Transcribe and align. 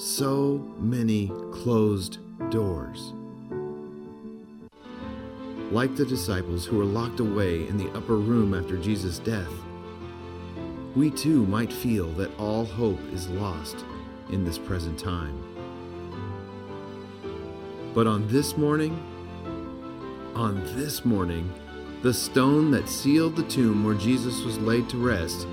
so 0.00 0.66
many 0.78 1.30
closed 1.52 2.20
doors. 2.50 3.12
Like 5.70 5.94
the 5.94 6.06
disciples 6.06 6.64
who 6.64 6.78
were 6.78 6.86
locked 6.86 7.20
away 7.20 7.68
in 7.68 7.76
the 7.76 7.90
upper 7.90 8.16
room 8.16 8.54
after 8.54 8.78
Jesus' 8.78 9.18
death, 9.18 9.52
we 10.96 11.10
too 11.10 11.44
might 11.44 11.70
feel 11.70 12.10
that 12.12 12.34
all 12.38 12.64
hope 12.64 12.98
is 13.12 13.28
lost 13.28 13.84
in 14.30 14.42
this 14.42 14.56
present 14.56 14.98
time. 14.98 15.38
But 17.94 18.06
on 18.06 18.26
this 18.28 18.56
morning, 18.56 18.98
on 20.34 20.64
this 20.76 21.04
morning, 21.04 21.52
the 22.00 22.14
stone 22.14 22.70
that 22.70 22.88
sealed 22.88 23.36
the 23.36 23.42
tomb 23.42 23.84
where 23.84 23.94
Jesus 23.94 24.44
was 24.44 24.58
laid 24.58 24.88
to 24.88 24.96
rest 24.96 25.46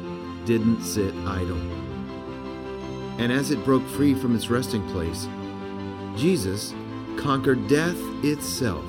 didn't 0.45 0.83
sit 0.83 1.13
idle. 1.25 1.86
And 3.17 3.31
as 3.31 3.49
it 3.49 3.63
broke 3.65 3.85
free 3.87 4.13
from 4.13 4.35
its 4.35 4.49
resting 4.49 4.87
place, 4.89 5.27
Jesus 6.15 6.73
conquered 7.17 7.67
death 7.67 7.97
itself. 8.23 8.85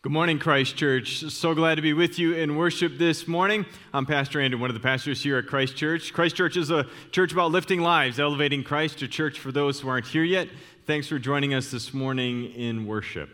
Good 0.00 0.12
morning, 0.12 0.38
Christ 0.38 0.76
Church. 0.76 1.24
So 1.30 1.52
glad 1.52 1.74
to 1.74 1.82
be 1.82 1.92
with 1.92 2.18
you 2.18 2.32
in 2.32 2.56
worship 2.56 2.96
this 2.96 3.28
morning. 3.28 3.66
I'm 3.92 4.06
Pastor 4.06 4.40
Andrew, 4.40 4.58
one 4.58 4.70
of 4.70 4.74
the 4.74 4.80
pastors 4.80 5.22
here 5.22 5.36
at 5.36 5.48
Christ 5.48 5.76
Church. 5.76 6.12
Christ 6.12 6.34
Church 6.36 6.56
is 6.56 6.70
a 6.70 6.86
church 7.10 7.32
about 7.32 7.50
lifting 7.50 7.80
lives, 7.80 8.18
elevating 8.18 8.64
Christ, 8.64 9.02
a 9.02 9.08
church 9.08 9.38
for 9.38 9.52
those 9.52 9.80
who 9.80 9.88
aren't 9.88 10.06
here 10.06 10.24
yet. 10.24 10.48
Thanks 10.86 11.08
for 11.08 11.18
joining 11.18 11.52
us 11.52 11.70
this 11.70 11.92
morning 11.92 12.52
in 12.52 12.86
worship. 12.86 13.30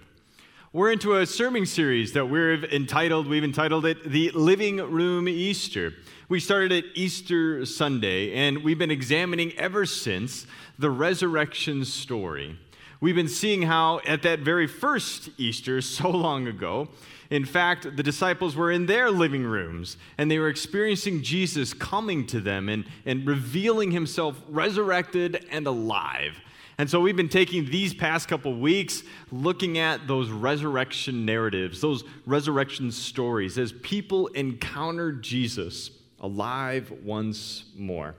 We're 0.74 0.90
into 0.90 1.18
a 1.18 1.26
sermon 1.26 1.66
series 1.66 2.14
that 2.14 2.30
we've 2.30 2.64
entitled, 2.64 3.26
we've 3.26 3.44
entitled 3.44 3.84
it 3.84 4.08
The 4.08 4.30
Living 4.30 4.78
Room 4.78 5.28
Easter. 5.28 5.92
We 6.30 6.40
started 6.40 6.72
at 6.72 6.84
Easter 6.94 7.66
Sunday, 7.66 8.32
and 8.32 8.64
we've 8.64 8.78
been 8.78 8.90
examining 8.90 9.52
ever 9.58 9.84
since 9.84 10.46
the 10.78 10.90
resurrection 10.90 11.84
story. 11.84 12.58
We've 13.02 13.14
been 13.14 13.28
seeing 13.28 13.60
how, 13.60 14.00
at 14.06 14.22
that 14.22 14.38
very 14.38 14.66
first 14.66 15.28
Easter, 15.36 15.82
so 15.82 16.08
long 16.08 16.46
ago, 16.48 16.88
in 17.28 17.44
fact, 17.44 17.94
the 17.94 18.02
disciples 18.02 18.56
were 18.56 18.72
in 18.72 18.86
their 18.86 19.10
living 19.10 19.44
rooms 19.44 19.98
and 20.16 20.30
they 20.30 20.38
were 20.38 20.48
experiencing 20.48 21.22
Jesus 21.22 21.74
coming 21.74 22.26
to 22.28 22.40
them 22.40 22.70
and, 22.70 22.86
and 23.04 23.26
revealing 23.26 23.90
himself 23.90 24.40
resurrected 24.48 25.44
and 25.50 25.66
alive. 25.66 26.40
And 26.82 26.90
so 26.90 26.98
we've 26.98 27.14
been 27.14 27.28
taking 27.28 27.66
these 27.66 27.94
past 27.94 28.26
couple 28.26 28.52
weeks 28.58 29.04
looking 29.30 29.78
at 29.78 30.08
those 30.08 30.30
resurrection 30.30 31.24
narratives, 31.24 31.80
those 31.80 32.02
resurrection 32.26 32.90
stories, 32.90 33.56
as 33.56 33.70
people 33.70 34.26
encounter 34.26 35.12
Jesus 35.12 35.92
alive 36.18 36.92
once 37.04 37.66
more. 37.76 38.16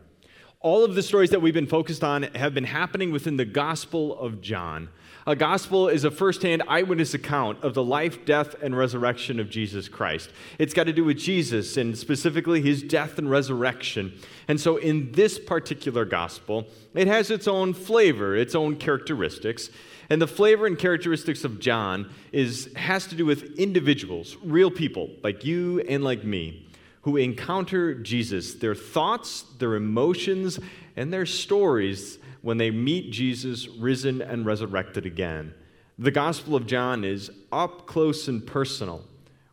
All 0.64 0.86
of 0.86 0.96
the 0.96 1.04
stories 1.04 1.32
that 1.32 1.42
we've 1.42 1.54
been 1.54 1.68
focused 1.68 2.06
on 2.06 2.24
have 2.36 2.54
been 2.54 2.64
happening 2.64 3.12
within 3.12 3.36
the 3.36 3.44
Gospel 3.44 4.18
of 4.18 4.40
John. 4.40 4.88
A 5.28 5.36
gospel 5.36 5.90
is 5.90 6.06
a 6.06 6.12
firsthand 6.12 6.64
eyewitness 6.70 7.14
account 7.14 7.62
of 7.66 7.74
the 7.74 7.84
life, 7.84 8.24
death, 8.24 8.56
and 8.62 8.76
resurrection 8.76 9.42
of 9.42 9.50
Jesus 9.50 9.90
Christ. 9.90 10.30
It's 10.58 10.74
got 10.74 10.86
to 10.86 10.94
do 10.94 11.04
with 11.04 11.18
Jesus 11.18 11.76
and 11.76 11.98
specifically 11.98 12.62
his 12.62 12.82
death 12.82 13.18
and 13.18 13.30
resurrection. 13.30 14.18
And 14.48 14.58
so, 14.58 14.78
in 14.78 15.12
this 15.12 15.38
particular 15.38 16.06
gospel, 16.06 16.68
it 16.94 17.08
has 17.08 17.30
its 17.30 17.46
own 17.46 17.74
flavor, 17.74 18.34
its 18.34 18.56
own 18.56 18.78
characteristics. 18.78 19.70
And 20.10 20.22
the 20.22 20.28
flavor 20.28 20.66
and 20.66 20.80
characteristics 20.80 21.44
of 21.44 21.60
John 21.60 22.10
is, 22.32 22.72
has 22.78 23.06
to 23.08 23.16
do 23.16 23.26
with 23.26 23.60
individuals, 23.60 24.38
real 24.42 24.72
people 24.72 25.10
like 25.24 25.44
you 25.44 25.82
and 25.82 26.06
like 26.06 26.24
me 26.24 26.66
who 27.04 27.18
encounter 27.18 27.94
Jesus, 27.94 28.56
their 28.56 28.76
thoughts, 28.76 29.44
their 29.60 29.76
emotions, 29.76 30.60
and 30.96 31.12
their 31.14 31.26
stories 31.26 32.18
when 32.42 32.58
they 32.58 32.72
meet 32.72 33.12
Jesus 33.12 33.68
risen 33.68 34.22
and 34.22 34.46
resurrected 34.46 35.06
again. 35.06 35.54
The 36.00 36.12
Gospel 36.12 36.56
of 36.56 36.66
John 36.66 37.04
is 37.04 37.30
up 37.52 37.86
close 37.86 38.28
and 38.28 38.46
personal 38.46 39.04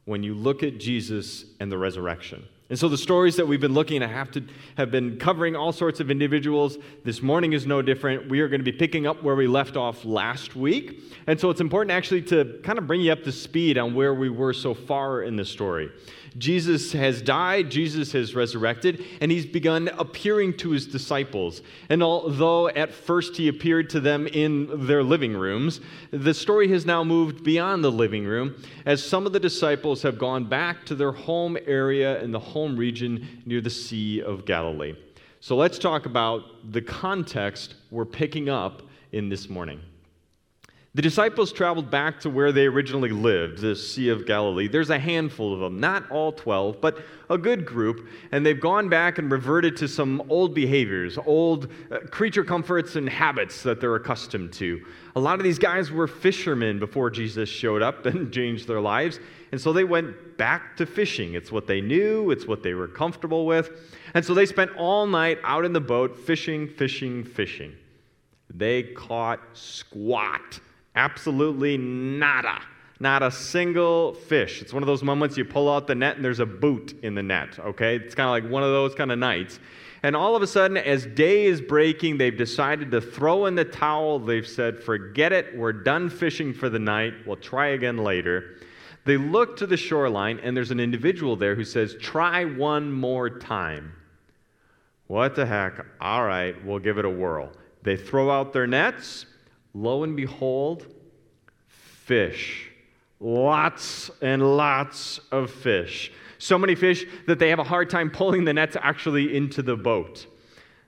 when 0.04 0.22
you 0.22 0.34
look 0.34 0.62
at 0.62 0.78
Jesus 0.78 1.44
and 1.60 1.70
the 1.70 1.78
resurrection. 1.78 2.46
And 2.70 2.78
so 2.78 2.88
the 2.88 2.96
stories 2.96 3.34
that 3.34 3.46
we've 3.46 3.60
been 3.60 3.74
looking 3.74 4.00
at 4.00 4.10
have 4.10 4.30
to 4.30 4.44
have 4.76 4.92
been 4.92 5.18
covering 5.18 5.56
all 5.56 5.72
sorts 5.72 5.98
of 5.98 6.08
individuals. 6.08 6.78
This 7.04 7.20
morning 7.20 7.52
is 7.52 7.66
no 7.66 7.82
different. 7.82 8.28
We 8.28 8.38
are 8.40 8.48
going 8.48 8.60
to 8.60 8.64
be 8.64 8.70
picking 8.70 9.08
up 9.08 9.24
where 9.24 9.34
we 9.34 9.48
left 9.48 9.76
off 9.76 10.04
last 10.04 10.54
week. 10.54 11.02
And 11.26 11.38
so 11.38 11.50
it's 11.50 11.60
important 11.60 11.90
actually 11.90 12.22
to 12.22 12.60
kind 12.62 12.78
of 12.78 12.86
bring 12.86 13.00
you 13.00 13.10
up 13.10 13.24
to 13.24 13.32
speed 13.32 13.76
on 13.76 13.94
where 13.94 14.14
we 14.14 14.30
were 14.30 14.52
so 14.52 14.72
far 14.72 15.22
in 15.22 15.34
the 15.34 15.44
story. 15.44 15.90
Jesus 16.38 16.92
has 16.92 17.20
died, 17.20 17.70
Jesus 17.70 18.12
has 18.12 18.36
resurrected, 18.36 19.04
and 19.20 19.32
he's 19.32 19.46
begun 19.46 19.88
appearing 19.98 20.56
to 20.58 20.70
his 20.70 20.86
disciples. 20.86 21.62
And 21.88 22.04
although 22.04 22.68
at 22.68 22.92
first 22.92 23.36
he 23.36 23.48
appeared 23.48 23.90
to 23.90 24.00
them 24.00 24.28
in 24.28 24.86
their 24.86 25.02
living 25.02 25.32
rooms, 25.36 25.80
the 26.12 26.32
story 26.32 26.68
has 26.68 26.86
now 26.86 27.02
moved 27.02 27.42
beyond 27.42 27.82
the 27.82 27.90
living 27.90 28.24
room 28.24 28.62
as 28.86 29.04
some 29.04 29.26
of 29.26 29.32
the 29.32 29.40
disciples 29.40 30.02
have 30.02 30.18
gone 30.18 30.44
back 30.44 30.86
to 30.86 30.94
their 30.94 31.10
home 31.12 31.58
area 31.66 32.22
in 32.22 32.30
the 32.30 32.38
home 32.38 32.59
region 32.68 33.42
near 33.46 33.60
the 33.60 33.70
Sea 33.70 34.22
of 34.22 34.44
Galilee. 34.44 34.94
So 35.40 35.56
let's 35.56 35.78
talk 35.78 36.06
about 36.06 36.72
the 36.72 36.82
context 36.82 37.74
we're 37.90 38.04
picking 38.04 38.48
up 38.48 38.82
in 39.12 39.28
this 39.28 39.48
morning. 39.48 39.80
The 40.92 41.02
disciples 41.02 41.52
traveled 41.52 41.88
back 41.88 42.18
to 42.20 42.30
where 42.30 42.50
they 42.50 42.66
originally 42.66 43.10
lived, 43.10 43.58
the 43.58 43.76
Sea 43.76 44.08
of 44.08 44.26
Galilee. 44.26 44.66
There's 44.66 44.90
a 44.90 44.98
handful 44.98 45.54
of 45.54 45.60
them, 45.60 45.78
not 45.78 46.10
all 46.10 46.32
12, 46.32 46.80
but 46.80 46.98
a 47.28 47.38
good 47.38 47.64
group, 47.64 48.08
and 48.32 48.44
they've 48.44 48.58
gone 48.58 48.88
back 48.88 49.18
and 49.18 49.30
reverted 49.30 49.76
to 49.76 49.86
some 49.86 50.20
old 50.28 50.52
behaviors, 50.52 51.16
old 51.16 51.68
uh, 51.92 51.98
creature 52.10 52.42
comforts 52.42 52.96
and 52.96 53.08
habits 53.08 53.62
that 53.62 53.80
they're 53.80 53.94
accustomed 53.94 54.52
to. 54.54 54.84
A 55.14 55.20
lot 55.20 55.38
of 55.38 55.44
these 55.44 55.60
guys 55.60 55.92
were 55.92 56.08
fishermen 56.08 56.80
before 56.80 57.08
Jesus 57.08 57.48
showed 57.48 57.82
up 57.82 58.04
and 58.06 58.32
changed 58.32 58.66
their 58.66 58.80
lives, 58.80 59.20
and 59.52 59.60
so 59.60 59.72
they 59.72 59.84
went 59.84 60.36
back 60.38 60.76
to 60.78 60.86
fishing. 60.86 61.34
It's 61.34 61.52
what 61.52 61.68
they 61.68 61.80
knew, 61.80 62.32
it's 62.32 62.48
what 62.48 62.64
they 62.64 62.74
were 62.74 62.88
comfortable 62.88 63.46
with. 63.46 63.94
And 64.14 64.24
so 64.24 64.34
they 64.34 64.46
spent 64.46 64.72
all 64.76 65.06
night 65.06 65.38
out 65.44 65.64
in 65.64 65.72
the 65.72 65.80
boat 65.80 66.18
fishing, 66.18 66.66
fishing, 66.66 67.22
fishing. 67.22 67.76
They 68.52 68.82
caught 68.82 69.38
squat 69.52 70.58
Absolutely 70.94 71.76
nada. 71.76 72.60
Not 72.98 73.22
a 73.22 73.30
single 73.30 74.14
fish. 74.14 74.60
It's 74.60 74.74
one 74.74 74.82
of 74.82 74.86
those 74.86 75.02
moments 75.02 75.36
you 75.36 75.44
pull 75.44 75.72
out 75.72 75.86
the 75.86 75.94
net 75.94 76.16
and 76.16 76.24
there's 76.24 76.40
a 76.40 76.46
boot 76.46 76.98
in 77.02 77.14
the 77.14 77.22
net, 77.22 77.58
okay? 77.58 77.96
It's 77.96 78.14
kind 78.14 78.26
of 78.26 78.30
like 78.30 78.52
one 78.52 78.62
of 78.62 78.70
those 78.70 78.94
kind 78.94 79.10
of 79.10 79.18
nights. 79.18 79.58
And 80.02 80.16
all 80.16 80.36
of 80.36 80.42
a 80.42 80.46
sudden, 80.46 80.76
as 80.76 81.06
day 81.06 81.46
is 81.46 81.60
breaking, 81.60 82.18
they've 82.18 82.36
decided 82.36 82.90
to 82.90 83.00
throw 83.00 83.46
in 83.46 83.54
the 83.54 83.64
towel. 83.64 84.18
They've 84.18 84.46
said, 84.46 84.82
forget 84.82 85.32
it, 85.32 85.56
we're 85.56 85.72
done 85.72 86.10
fishing 86.10 86.54
for 86.54 86.68
the 86.68 86.78
night, 86.78 87.14
we'll 87.26 87.36
try 87.36 87.68
again 87.68 87.98
later. 87.98 88.56
They 89.04 89.16
look 89.16 89.56
to 89.58 89.66
the 89.66 89.76
shoreline, 89.76 90.38
and 90.40 90.56
there's 90.56 90.70
an 90.70 90.80
individual 90.80 91.36
there 91.36 91.54
who 91.54 91.64
says, 91.64 91.96
try 92.00 92.44
one 92.44 92.92
more 92.92 93.30
time. 93.30 93.92
What 95.06 95.34
the 95.34 95.46
heck? 95.46 95.84
All 96.00 96.24
right, 96.24 96.54
we'll 96.64 96.78
give 96.78 96.98
it 96.98 97.04
a 97.04 97.10
whirl. 97.10 97.50
They 97.82 97.96
throw 97.96 98.30
out 98.30 98.52
their 98.52 98.66
nets. 98.66 99.26
Lo 99.74 100.02
and 100.02 100.16
behold, 100.16 100.86
fish. 101.66 102.70
Lots 103.20 104.10
and 104.22 104.56
lots 104.56 105.20
of 105.30 105.50
fish. 105.50 106.10
So 106.38 106.58
many 106.58 106.74
fish 106.74 107.04
that 107.26 107.38
they 107.38 107.50
have 107.50 107.58
a 107.58 107.64
hard 107.64 107.90
time 107.90 108.10
pulling 108.10 108.44
the 108.44 108.54
nets 108.54 108.76
actually 108.80 109.36
into 109.36 109.62
the 109.62 109.76
boat. 109.76 110.26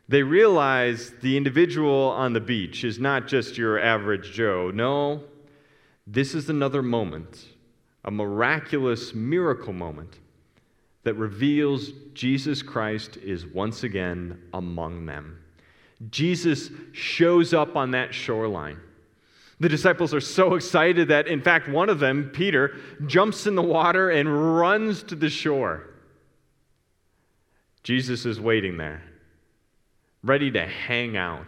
They 0.09 0.23
realize 0.23 1.13
the 1.21 1.37
individual 1.37 2.11
on 2.11 2.33
the 2.33 2.41
beach 2.41 2.85
is 2.85 2.99
not 2.99 3.29
just 3.29 3.57
your 3.57 3.79
average 3.79 4.33
Joe. 4.33 4.71
No, 4.71 5.23
this 6.07 6.35
is 6.35 6.49
another 6.49 6.83
moment, 6.83 7.47
a 8.05 8.11
miraculous 8.11 9.15
miracle 9.15 9.73
moment 9.73 10.19
that 11.05 11.15
reveals 11.15 11.93
Jesus 12.15 12.63
Christ 12.63 13.17
is 13.19 13.47
once 13.47 13.85
again 13.85 14.41
among 14.53 15.07
them. 15.07 15.42
Jesus 16.11 16.71
shows 16.93 17.55
up 17.55 17.77
on 17.77 17.93
that 17.93 18.15
shoreline. 18.15 18.79
The 19.61 19.69
disciples 19.69 20.13
are 20.13 20.21
so 20.21 20.55
excited 20.55 21.09
that, 21.09 21.29
in 21.29 21.41
fact, 21.41 21.69
one 21.69 21.89
of 21.89 22.01
them, 22.01 22.31
Peter, 22.33 22.77
jumps 23.07 23.47
in 23.47 23.55
the 23.55 23.63
water 23.63 24.11
and 24.11 24.57
runs 24.59 25.05
to 25.05 25.15
the 25.15 25.31
shore. 25.31 25.89
Jesus 27.85 28.27
is 28.27 28.41
waiting 28.41 28.77
there, 28.77 29.03
ready 30.25 30.51
to 30.51 30.67
hang 30.67 31.17
out, 31.17 31.47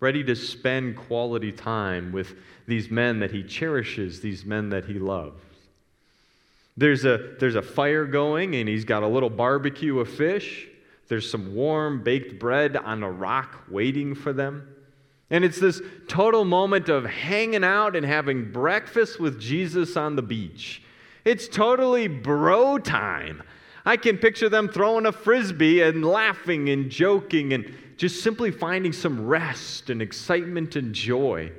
ready 0.00 0.24
to 0.24 0.34
spend 0.34 0.96
quality 0.96 1.52
time 1.52 2.12
with 2.12 2.34
these 2.66 2.90
men 2.90 3.20
that 3.20 3.30
he 3.30 3.42
cherishes, 3.42 4.20
these 4.20 4.44
men 4.44 4.70
that 4.70 4.86
he 4.86 4.94
loves. 4.94 5.42
There's 6.76 7.04
a, 7.04 7.34
there's 7.38 7.54
a 7.54 7.62
fire 7.62 8.06
going, 8.06 8.54
and 8.54 8.68
he's 8.68 8.84
got 8.84 9.02
a 9.02 9.06
little 9.06 9.30
barbecue 9.30 9.98
of 9.98 10.08
fish. 10.08 10.68
There's 11.12 11.30
some 11.30 11.54
warm 11.54 12.02
baked 12.02 12.38
bread 12.38 12.74
on 12.74 13.02
a 13.02 13.10
rock 13.10 13.64
waiting 13.68 14.14
for 14.14 14.32
them. 14.32 14.66
And 15.28 15.44
it's 15.44 15.60
this 15.60 15.82
total 16.08 16.46
moment 16.46 16.88
of 16.88 17.04
hanging 17.04 17.64
out 17.64 17.94
and 17.96 18.06
having 18.06 18.50
breakfast 18.50 19.20
with 19.20 19.38
Jesus 19.38 19.94
on 19.98 20.16
the 20.16 20.22
beach. 20.22 20.82
It's 21.26 21.48
totally 21.48 22.08
bro 22.08 22.78
time. 22.78 23.42
I 23.84 23.98
can 23.98 24.16
picture 24.16 24.48
them 24.48 24.68
throwing 24.68 25.04
a 25.04 25.12
frisbee 25.12 25.82
and 25.82 26.02
laughing 26.02 26.70
and 26.70 26.90
joking 26.90 27.52
and 27.52 27.74
just 27.98 28.22
simply 28.22 28.50
finding 28.50 28.94
some 28.94 29.26
rest 29.26 29.90
and 29.90 30.00
excitement 30.00 30.76
and 30.76 30.94
joy. 30.94 31.52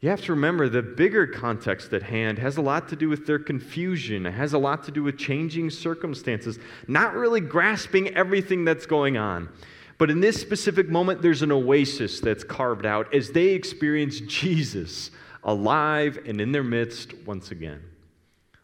You 0.00 0.08
have 0.08 0.22
to 0.22 0.32
remember 0.32 0.68
the 0.68 0.80
bigger 0.80 1.26
context 1.26 1.92
at 1.92 2.02
hand 2.02 2.38
has 2.38 2.56
a 2.56 2.62
lot 2.62 2.88
to 2.88 2.96
do 2.96 3.10
with 3.10 3.26
their 3.26 3.38
confusion. 3.38 4.24
It 4.24 4.32
has 4.32 4.54
a 4.54 4.58
lot 4.58 4.84
to 4.84 4.90
do 4.90 5.02
with 5.02 5.18
changing 5.18 5.68
circumstances, 5.70 6.58
not 6.88 7.14
really 7.14 7.40
grasping 7.40 8.08
everything 8.14 8.64
that's 8.64 8.86
going 8.86 9.18
on. 9.18 9.50
But 9.98 10.10
in 10.10 10.20
this 10.20 10.40
specific 10.40 10.88
moment, 10.88 11.20
there's 11.20 11.42
an 11.42 11.52
oasis 11.52 12.20
that's 12.20 12.42
carved 12.42 12.86
out 12.86 13.14
as 13.14 13.30
they 13.32 13.48
experience 13.48 14.20
Jesus 14.26 15.10
alive 15.44 16.18
and 16.24 16.40
in 16.40 16.52
their 16.52 16.64
midst 16.64 17.12
once 17.26 17.50
again. 17.50 17.82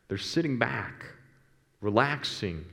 They're 0.09 0.17
sitting 0.17 0.59
back, 0.59 1.05
relaxing, 1.83 2.65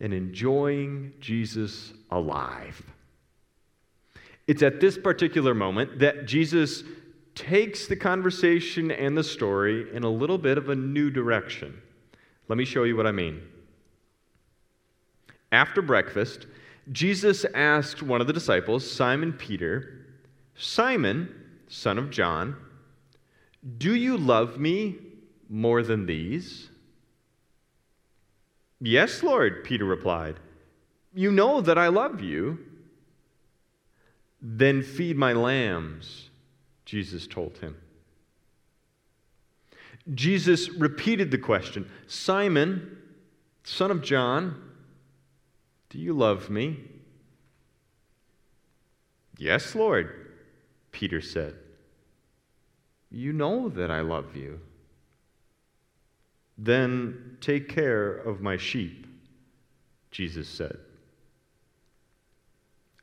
and 0.00 0.14
enjoying 0.14 1.12
Jesus 1.20 1.92
alive. 2.10 2.82
It's 4.46 4.62
at 4.62 4.80
this 4.80 4.96
particular 4.96 5.52
moment 5.52 5.98
that 5.98 6.24
Jesus 6.24 6.84
takes 7.34 7.86
the 7.86 7.96
conversation 7.96 8.90
and 8.90 9.16
the 9.16 9.24
story 9.24 9.94
in 9.94 10.04
a 10.04 10.08
little 10.08 10.38
bit 10.38 10.58
of 10.58 10.68
a 10.68 10.74
new 10.74 11.10
direction. 11.10 11.80
Let 12.48 12.58
me 12.58 12.64
show 12.64 12.84
you 12.84 12.96
what 12.96 13.06
I 13.06 13.12
mean. 13.12 13.42
After 15.50 15.82
breakfast, 15.82 16.46
Jesus 16.92 17.44
asked 17.54 18.02
one 18.02 18.20
of 18.20 18.26
the 18.26 18.32
disciples, 18.32 18.90
Simon 18.90 19.32
Peter, 19.32 20.06
Simon, 20.54 21.34
son 21.68 21.98
of 21.98 22.10
John, 22.10 22.56
do 23.78 23.94
you 23.94 24.16
love 24.16 24.58
me 24.58 24.96
more 25.48 25.82
than 25.82 26.06
these? 26.06 26.68
Yes, 28.80 29.22
Lord, 29.22 29.64
Peter 29.64 29.84
replied. 29.84 30.38
You 31.14 31.30
know 31.30 31.60
that 31.62 31.78
I 31.78 31.88
love 31.88 32.20
you. 32.20 32.58
Then 34.42 34.82
feed 34.82 35.16
my 35.16 35.32
lambs, 35.32 36.23
Jesus 36.84 37.26
told 37.26 37.58
him. 37.58 37.76
Jesus 40.12 40.68
repeated 40.70 41.30
the 41.30 41.38
question 41.38 41.90
Simon, 42.06 42.98
son 43.62 43.90
of 43.90 44.02
John, 44.02 44.60
do 45.90 45.98
you 45.98 46.12
love 46.12 46.50
me? 46.50 46.78
Yes, 49.38 49.74
Lord, 49.74 50.12
Peter 50.92 51.20
said. 51.20 51.54
You 53.10 53.32
know 53.32 53.68
that 53.68 53.90
I 53.90 54.00
love 54.00 54.36
you. 54.36 54.60
Then 56.58 57.36
take 57.40 57.68
care 57.68 58.12
of 58.12 58.40
my 58.40 58.56
sheep, 58.56 59.06
Jesus 60.10 60.48
said. 60.48 60.76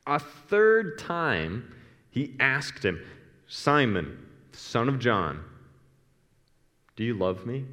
A 0.06 0.18
third 0.18 0.98
time, 0.98 1.74
he 2.10 2.34
asked 2.40 2.84
him, 2.84 3.00
Simon, 3.54 4.16
son 4.52 4.88
of 4.88 4.98
John, 4.98 5.44
do 6.96 7.04
you 7.04 7.12
love 7.12 7.44
me? 7.44 7.66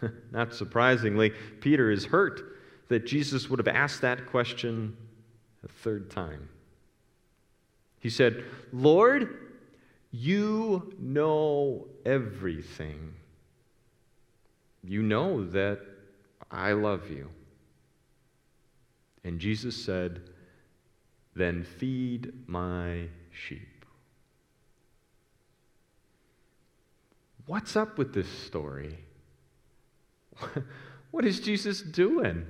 Not 0.32 0.52
surprisingly, 0.52 1.30
Peter 1.60 1.92
is 1.92 2.06
hurt 2.06 2.42
that 2.88 3.06
Jesus 3.06 3.48
would 3.48 3.60
have 3.60 3.68
asked 3.68 4.00
that 4.00 4.26
question 4.26 4.96
a 5.62 5.68
third 5.68 6.10
time. 6.10 6.48
He 8.00 8.10
said, 8.10 8.42
Lord, 8.72 9.52
you 10.10 10.92
know 10.98 11.86
everything. 12.04 13.14
You 14.82 15.04
know 15.04 15.46
that 15.50 15.78
I 16.50 16.72
love 16.72 17.12
you. 17.12 17.30
And 19.22 19.38
Jesus 19.38 19.76
said, 19.76 20.20
Then 21.36 21.62
feed 21.62 22.32
my 22.48 23.06
sheep. 23.30 23.73
What's 27.46 27.76
up 27.76 27.98
with 27.98 28.14
this 28.14 28.28
story? 28.28 28.98
what 31.10 31.24
is 31.24 31.40
Jesus 31.40 31.82
doing? 31.82 32.46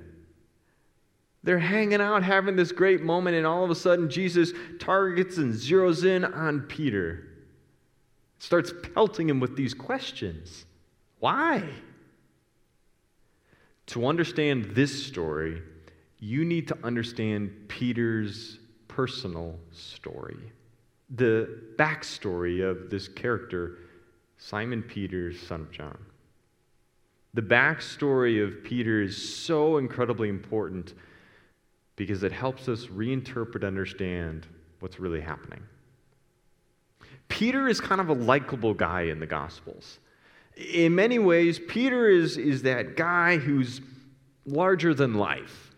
They're 1.43 1.58
hanging 1.58 2.00
out, 2.00 2.23
having 2.23 2.56
this 2.56 2.73
great 2.73 3.02
moment, 3.02 3.37
and 3.37 3.46
all 3.46 3.64
of 3.64 3.70
a 3.70 3.75
sudden, 3.75 4.08
Jesus 4.08 4.52
targets 4.79 5.37
and 5.37 5.52
zeroes 5.52 6.05
in 6.05 6.25
on 6.25 6.61
Peter 6.62 7.29
starts 8.38 8.73
pelting 8.94 9.29
him 9.29 9.41
with 9.41 9.56
these 9.56 9.75
questions. 9.75 10.64
Why? 11.19 11.62
To 13.87 14.06
understand 14.06 14.67
this 14.75 15.06
story, 15.06 15.62
you 16.19 16.44
need 16.44 16.69
to 16.69 16.79
understand 16.82 17.50
Peter's 17.69 18.58
personal 18.88 19.58
story, 19.73 20.38
the 21.11 21.61
backstory 21.76 22.62
of 22.62 22.88
this 22.91 23.08
character, 23.08 23.79
Simon 24.46 24.82
Peter's 24.82 25.41
son 25.41 25.62
of 25.62 25.70
John. 25.70 25.96
The 27.32 27.41
backstory 27.41 28.44
of 28.44 28.62
Peter 28.62 29.00
is 29.00 29.17
so 29.17 29.79
incredibly 29.79 30.29
important 30.29 30.93
because 31.96 32.23
it 32.23 32.31
helps 32.31 32.69
us 32.69 32.85
reinterpret, 32.87 33.55
and 33.55 33.64
understand 33.64 34.46
what's 34.81 35.00
really 35.00 35.23
happening. 35.23 35.62
Peter 37.29 37.69
is 37.69 37.81
kind 37.81 38.02
of 38.02 38.11
a 38.11 38.12
likable 38.12 38.75
guy 38.75 39.02
in 39.02 39.19
the 39.19 39.26
Gospels. 39.26 39.99
In 40.75 40.94
many 40.94 41.19
ways, 41.19 41.58
Peter 41.67 42.11
is, 42.11 42.37
is 42.37 42.61
that 42.62 42.96
guy 42.96 43.38
who's 43.38 43.81
larger 44.44 44.93
than 44.93 45.14
life. 45.14 45.70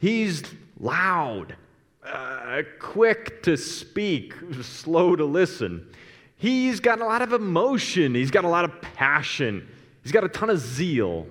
He's 0.00 0.42
loud, 0.80 1.54
uh, 2.04 2.62
quick 2.80 3.40
to 3.44 3.56
speak, 3.56 4.34
slow 4.62 5.14
to 5.14 5.24
listen. 5.24 5.86
He's 6.42 6.80
got 6.80 7.00
a 7.00 7.04
lot 7.04 7.22
of 7.22 7.32
emotion, 7.32 8.16
he's 8.16 8.32
got 8.32 8.42
a 8.42 8.48
lot 8.48 8.64
of 8.64 8.82
passion, 8.82 9.68
he's 10.02 10.10
got 10.10 10.24
a 10.24 10.28
ton 10.28 10.50
of 10.50 10.58
zeal. 10.58 11.28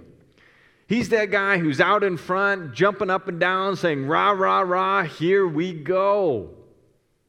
He's 0.88 1.10
that 1.10 1.32
guy 1.32 1.58
who's 1.58 1.82
out 1.82 2.06
in 2.06 2.16
front, 2.16 2.74
jumping 2.74 3.10
up 3.10 3.28
and 3.28 3.38
down, 3.38 3.76
saying, 3.76 4.08
rah, 4.08 4.32
rah, 4.32 4.62
rah, 4.62 5.04
here 5.04 5.46
we 5.46 5.74
go. 5.74 6.52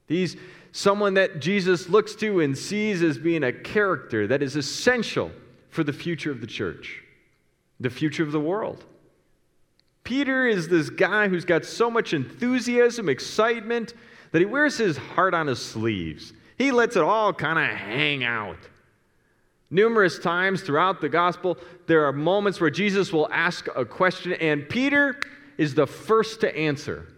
He's, 0.07 0.37
someone 0.71 1.15
that 1.15 1.41
Jesus 1.41 1.89
looks 1.89 2.15
to 2.17 2.39
and 2.39 2.57
sees 2.57 3.03
as 3.03 3.19
being 3.19 3.43
a 3.43 3.53
character 3.53 4.29
that 4.29 4.45
is 4.45 4.55
essential 4.55 5.33
for 5.69 5.83
the 5.83 5.93
future 5.93 6.31
of 6.31 6.41
the 6.41 6.47
church, 6.47 7.03
the 7.81 7.91
future 7.91 8.23
of 8.23 8.31
the 8.31 8.39
world. 8.39 8.85
Peter 10.05 10.47
is 10.47 10.69
this 10.69 10.89
guy 10.89 11.27
who's 11.27 11.45
got 11.45 11.65
so 11.65 11.91
much 11.91 12.15
enthusiasm, 12.15 13.09
excitement, 13.09 13.95
that 14.31 14.39
he 14.39 14.45
wears 14.45 14.79
his 14.79 14.97
heart 14.97 15.35
on 15.35 15.49
his 15.49 15.61
sleeves. 15.61 16.33
He 16.63 16.71
lets 16.71 16.95
it 16.95 17.03
all 17.03 17.33
kind 17.33 17.59
of 17.59 17.77
hang 17.77 18.23
out. 18.23 18.57
Numerous 19.69 20.21
times 20.21 20.63
throughout 20.63 21.01
the 21.01 21.09
gospel, 21.09 21.59
there 21.89 22.05
are 22.07 22.13
moments 22.13 22.61
where 22.61 22.71
Jesus 22.71 23.13
will 23.13 23.29
ask 23.33 23.67
a 23.75 23.85
question, 23.85 24.35
and 24.35 24.69
Peter 24.69 25.19
is 25.59 25.75
the 25.75 25.89
first 25.89 26.41
to 26.43 26.57
answer 26.57 27.09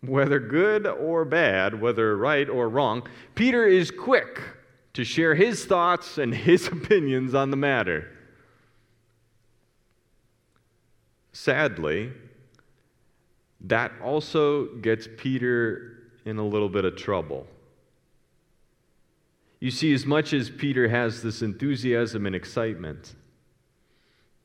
whether 0.00 0.38
good 0.38 0.86
or 0.86 1.24
bad, 1.24 1.80
whether 1.80 2.16
right 2.16 2.48
or 2.48 2.68
wrong, 2.68 3.04
Peter 3.34 3.66
is 3.66 3.90
quick 3.90 4.40
to 4.92 5.02
share 5.02 5.34
his 5.34 5.64
thoughts 5.64 6.18
and 6.18 6.32
his 6.32 6.68
opinions 6.72 7.34
on 7.34 7.50
the 7.50 7.56
matter. 7.56 8.08
Sadly, 11.32 12.12
that 13.62 13.90
also 14.00 14.66
gets 14.76 15.08
Peter 15.16 15.98
in 16.24 16.38
a 16.38 16.46
little 16.46 16.68
bit 16.68 16.84
of 16.84 16.94
trouble. 16.94 17.48
You 19.60 19.70
see, 19.70 19.94
as 19.94 20.04
much 20.04 20.32
as 20.32 20.50
Peter 20.50 20.88
has 20.88 21.22
this 21.22 21.42
enthusiasm 21.42 22.26
and 22.26 22.34
excitement, 22.34 23.14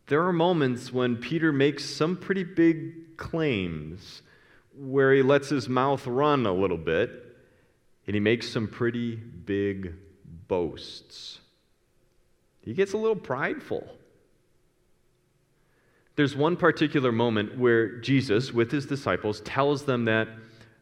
there 0.07 0.25
are 0.25 0.33
moments 0.33 0.91
when 0.91 1.17
Peter 1.17 1.51
makes 1.51 1.85
some 1.85 2.17
pretty 2.17 2.43
big 2.43 3.17
claims 3.17 4.21
where 4.75 5.13
he 5.13 5.21
lets 5.21 5.49
his 5.49 5.67
mouth 5.67 6.07
run 6.07 6.45
a 6.45 6.53
little 6.53 6.77
bit 6.77 7.11
and 8.07 8.15
he 8.15 8.19
makes 8.19 8.49
some 8.49 8.67
pretty 8.67 9.15
big 9.15 9.93
boasts. 10.47 11.39
He 12.61 12.73
gets 12.73 12.93
a 12.93 12.97
little 12.97 13.15
prideful. 13.15 13.87
There's 16.15 16.35
one 16.35 16.57
particular 16.57 17.11
moment 17.11 17.57
where 17.57 17.97
Jesus, 17.99 18.51
with 18.51 18.71
his 18.71 18.85
disciples, 18.85 19.41
tells 19.41 19.83
them 19.83 20.05
that 20.05 20.27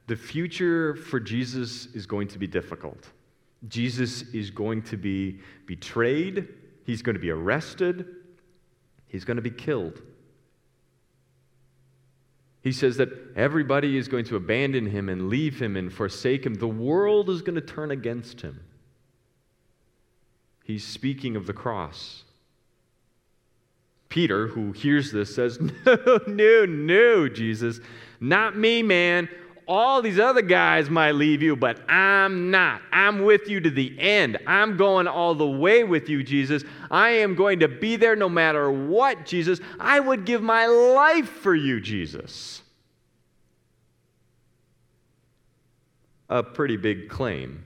the 0.08 0.16
future 0.16 0.96
for 0.96 1.20
Jesus 1.20 1.88
is 1.88 2.06
going 2.06 2.30
to 2.30 2.40
be 2.40 2.48
difficult. 2.48 3.10
Jesus 3.68 4.22
is 4.34 4.52
going 4.52 4.84
to 4.84 4.98
be 4.98 5.40
betrayed, 5.66 6.48
he's 6.86 7.02
going 7.02 7.16
to 7.16 7.20
be 7.20 7.32
arrested, 7.32 8.06
he's 9.08 9.26
going 9.26 9.38
to 9.38 9.42
be 9.42 9.52
killed. 9.52 10.02
He 12.62 12.72
says 12.72 12.98
that 12.98 13.10
everybody 13.36 13.98
is 13.98 14.08
going 14.08 14.26
to 14.26 14.36
abandon 14.36 14.88
him 14.88 15.08
and 15.10 15.30
leave 15.30 15.62
him 15.62 15.78
and 15.78 15.92
forsake 15.92 16.46
him. 16.46 16.56
The 16.56 16.68
world 16.68 17.30
is 17.30 17.42
going 17.42 17.56
to 17.56 17.62
turn 17.62 17.92
against 17.92 18.42
him. 18.42 18.60
He's 20.66 20.86
speaking 20.86 21.38
of 21.38 21.48
the 21.48 21.54
cross. 21.54 22.26
Peter, 24.10 24.48
who 24.48 24.74
hears 24.74 25.12
this, 25.12 25.34
says, 25.34 25.60
No, 25.86 26.20
no, 26.28 26.66
no, 26.66 27.30
Jesus. 27.30 27.80
Not 28.20 28.58
me, 28.58 28.84
man. 28.84 29.30
All 29.68 30.02
these 30.02 30.18
other 30.18 30.42
guys 30.42 30.90
might 30.90 31.12
leave 31.12 31.42
you, 31.42 31.58
but 31.58 31.78
I'm 31.90 32.52
not. 32.52 32.82
I'm 32.92 33.24
with 33.24 33.50
you 33.50 33.60
to 33.60 33.70
the 33.70 34.00
end. 34.00 34.38
I'm 34.48 34.78
going 34.78 35.08
all 35.08 35.36
the 35.36 35.46
way 35.46 35.84
with 35.84 36.08
you, 36.08 36.24
Jesus. 36.24 36.64
I 36.90 37.10
am 37.10 37.36
going 37.36 37.60
to 37.60 37.68
be 37.68 37.98
there 37.98 38.16
no 38.16 38.30
matter 38.30 38.72
what, 38.72 39.26
Jesus. 39.26 39.60
I 39.78 40.00
would 40.00 40.24
give 40.24 40.42
my 40.42 40.68
life 40.68 41.28
for 41.28 41.54
you, 41.54 41.82
Jesus. 41.82 42.62
A 46.30 46.42
pretty 46.44 46.78
big 46.78 47.10
claim, 47.10 47.66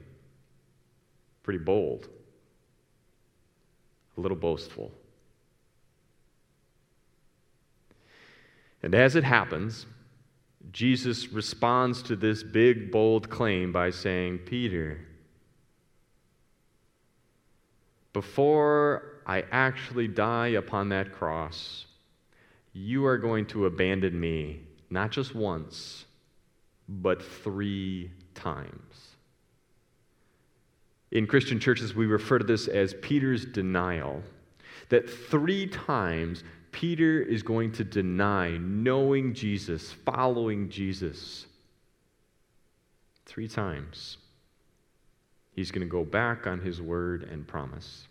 pretty 1.44 1.60
bold, 1.60 2.08
a 4.18 4.22
little 4.22 4.38
boastful. 4.38 4.92
And 8.82 8.96
as 8.96 9.16
it 9.16 9.24
happens, 9.24 9.86
Jesus 10.72 11.32
responds 11.34 12.02
to 12.04 12.16
this 12.16 12.44
big, 12.44 12.92
bold 12.92 13.30
claim 13.30 13.72
by 13.72 13.90
saying, 13.90 14.40
Peter, 14.40 15.00
before 18.14 19.22
I 19.26 19.44
actually 19.52 20.08
die 20.08 20.50
upon 20.50 20.90
that 20.90 21.12
cross, 21.12 21.86
you 22.74 23.06
are 23.06 23.18
going 23.18 23.46
to 23.48 23.66
abandon 23.66 24.18
me 24.20 24.62
not 24.90 25.12
just 25.12 25.34
once, 25.34 26.06
but 26.88 27.24
three 27.24 28.12
times. 28.36 29.16
In 31.12 31.28
Christian 31.28 31.60
churches, 31.60 31.94
we 31.94 32.06
refer 32.06 32.40
to 32.40 32.46
this 32.46 32.68
as 32.68 32.94
Peter's 33.02 33.46
denial. 33.46 34.22
That 34.90 35.10
three 35.10 35.68
times 35.68 36.44
Peter 36.72 37.22
is 37.22 37.44
going 37.44 37.72
to 37.74 37.84
deny 37.84 38.58
knowing 38.58 39.34
Jesus, 39.34 39.92
following 39.92 40.70
Jesus. 40.70 41.46
Three 43.26 43.48
times. 43.48 44.18
He's 45.54 45.72
going 45.72 45.86
to 45.86 45.92
go 45.92 46.04
back 46.04 46.48
on 46.48 46.60
his 46.60 46.82
word 46.82 47.24
and 47.24 47.48
promise. 47.48 48.08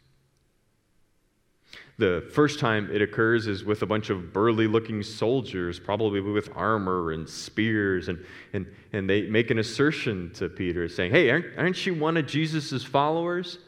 The 1.98 2.26
first 2.32 2.58
time 2.58 2.90
it 2.90 3.02
occurs 3.02 3.46
is 3.46 3.64
with 3.64 3.82
a 3.82 3.86
bunch 3.86 4.10
of 4.10 4.32
burly 4.32 4.66
looking 4.66 5.02
soldiers, 5.02 5.78
probably 5.78 6.20
with 6.20 6.50
armor 6.56 7.12
and 7.12 7.28
spears, 7.28 8.08
and, 8.08 8.24
and, 8.52 8.66
and 8.92 9.08
they 9.08 9.22
make 9.22 9.50
an 9.50 9.58
assertion 9.58 10.30
to 10.34 10.48
Peter 10.48 10.88
saying, 10.88 11.12
Hey, 11.12 11.30
aren't, 11.30 11.58
aren't 11.58 11.86
you 11.86 11.94
one 11.94 12.16
of 12.16 12.26
Jesus' 12.26 12.82
followers? 12.82 13.58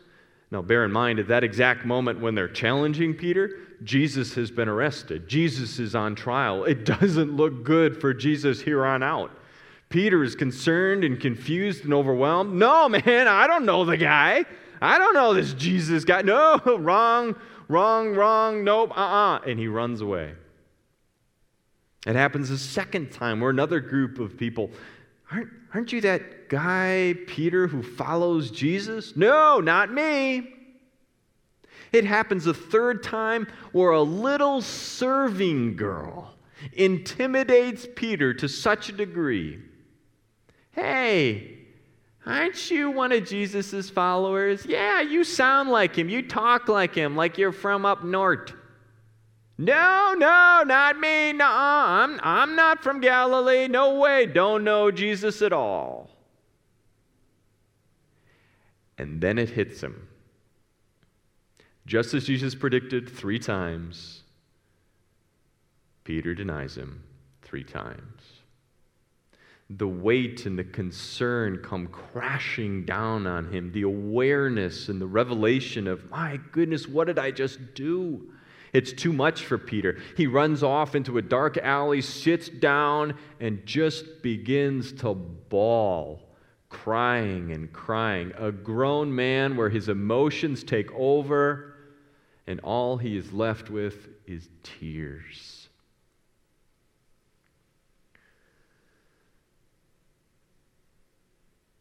Now, 0.53 0.61
bear 0.61 0.85
in 0.85 0.93
mind, 0.93 1.19
at 1.19 1.29
that 1.29 1.45
exact 1.45 1.87
moment 1.87 2.21
when 2.21 2.35
they're 2.35 2.47
challenging 2.47 3.15
Peter, 3.15 3.57
Jesus 3.83 4.35
has 4.35 4.51
been 4.51 4.69
arrested. 4.69 5.27
Jesus 5.27 5.79
is 5.79 5.95
on 5.95 6.15
trial. 6.15 6.65
It 6.65 6.85
doesn't 7.01 7.35
look 7.35 7.65
good 7.65 7.99
for 7.99 8.13
Jesus 8.13 8.61
here 8.61 8.85
on 8.85 9.03
out. 9.03 9.31
Peter 9.89 10.23
is 10.23 10.35
concerned 10.35 11.05
and 11.05 11.19
confused 11.19 11.85
and 11.85 11.95
overwhelmed. 11.95 12.53
No, 12.53 12.87
man, 12.91 13.29
I 13.29 13.47
don't 13.47 13.65
know 13.65 13.87
the 13.87 13.97
guy. 13.97 14.45
I 14.83 14.99
don't 14.99 15.15
know 15.15 15.33
this 15.33 15.55
Jesus 15.55 16.05
guy. 16.05 16.21
No, 16.21 16.61
wrong, 16.79 17.35
wrong, 17.69 18.15
wrong, 18.15 18.63
nope, 18.63 18.91
uh 18.91 19.01
uh-uh. 19.01 19.37
uh. 19.37 19.41
And 19.49 19.59
he 19.59 19.69
runs 19.69 20.03
away. 20.03 20.35
It 22.07 22.15
happens 22.15 22.51
a 22.51 22.59
second 22.59 23.11
time 23.11 23.41
where 23.41 23.51
another 23.51 23.81
group 23.81 24.19
of 24.19 24.37
people, 24.37 24.71
aren't, 25.31 25.49
aren't 25.73 25.93
you 25.93 26.03
that 26.03 26.42
guy, 26.53 27.15
Peter, 27.27 27.67
who 27.67 27.83
follows 27.83 28.51
Jesus? 28.51 29.17
No, 29.17 29.59
not 29.59 29.91
me. 29.91 30.53
It 31.95 32.05
happens 32.05 32.47
a 32.47 32.53
third 32.53 33.03
time 33.03 33.47
where 33.73 33.93
a 33.93 34.03
little 34.03 34.61
serving 34.61 35.77
girl 35.77 36.35
intimidates 36.75 37.87
Peter 37.97 38.35
to 38.35 38.49
such 38.51 38.91
a 38.91 38.93
degree. 38.93 39.61
Hey, 40.73 41.57
aren't 42.27 42.71
you 42.71 42.91
one 42.91 43.13
of 43.13 43.27
Jesus' 43.27 43.89
followers? 43.89 44.67
Yeah, 44.67 45.01
you 45.01 45.25
sound 45.25 45.71
like 45.71 45.97
him. 45.97 46.11
You 46.11 46.21
talk 46.29 46.69
like 46.69 46.95
him, 46.95 47.17
like 47.17 47.39
you're 47.39 47.53
from 47.53 47.87
up 47.87 48.05
north. 48.05 48.53
No, 49.57 50.15
no, 50.19 50.65
not 50.67 50.99
me. 50.99 51.33
No, 51.33 51.49
I'm, 51.49 52.21
I'm 52.23 52.55
not 52.57 52.83
from 52.83 53.01
Galilee. 53.01 53.69
No 53.69 53.99
way. 53.99 54.27
Don't 54.27 54.65
know 54.65 54.91
Jesus 54.91 55.41
at 55.41 55.55
all. 55.55 56.12
And 59.03 59.21
then 59.21 59.37
it 59.37 59.51
hits 59.51 59.81
him. 59.81 60.07
Just 61.87 62.15
as 62.15 62.25
Jesus 62.25 62.55
predicted 62.55 63.09
three 63.09 63.41
times, 63.41 64.23
Peter 66.05 66.37
denies 66.37 66.77
him 66.77 67.03
three 67.43 67.65
times. 67.65 68.23
The 69.69 69.89
weight 69.89 70.47
and 70.47 70.57
the 70.57 70.63
concern 70.63 71.59
come 71.65 71.89
crashing 71.89 72.85
down 72.85 73.27
on 73.27 73.53
him. 73.53 73.73
The 73.73 73.83
awareness 73.83 74.89
and 74.89 75.01
the 75.01 75.07
revelation 75.07 75.89
of, 75.89 76.09
my 76.09 76.39
goodness, 76.53 76.87
what 76.87 77.09
did 77.09 77.19
I 77.19 77.33
just 77.33 77.75
do? 77.75 78.31
It's 78.73 78.93
too 78.93 79.13
much 79.13 79.45
for 79.45 79.59
Peter. 79.59 79.99
He 80.17 80.29
runs 80.29 80.63
off 80.63 80.95
into 80.95 81.19
a 81.19 81.23
dark 81.23 81.59
alley, 81.59 82.03
sits 82.03 82.49
down, 82.49 83.19
and 83.41 83.67
just 83.67 84.23
begins 84.23 84.93
to 84.93 85.15
bawl 85.15 86.29
crying 86.73 87.53
and 87.53 87.71
crying. 87.71 88.33
A 88.39 88.51
grown 88.51 89.15
man 89.15 89.57
where 89.57 89.69
his 89.69 89.89
emotions 89.89 90.65
take 90.65 90.91
over, 90.93 91.75
and 92.47 92.59
all 92.61 92.97
he 92.97 93.17
is 93.17 93.33
left 93.33 93.71
with 93.71 94.09
is 94.27 94.49
tears. 94.63 95.69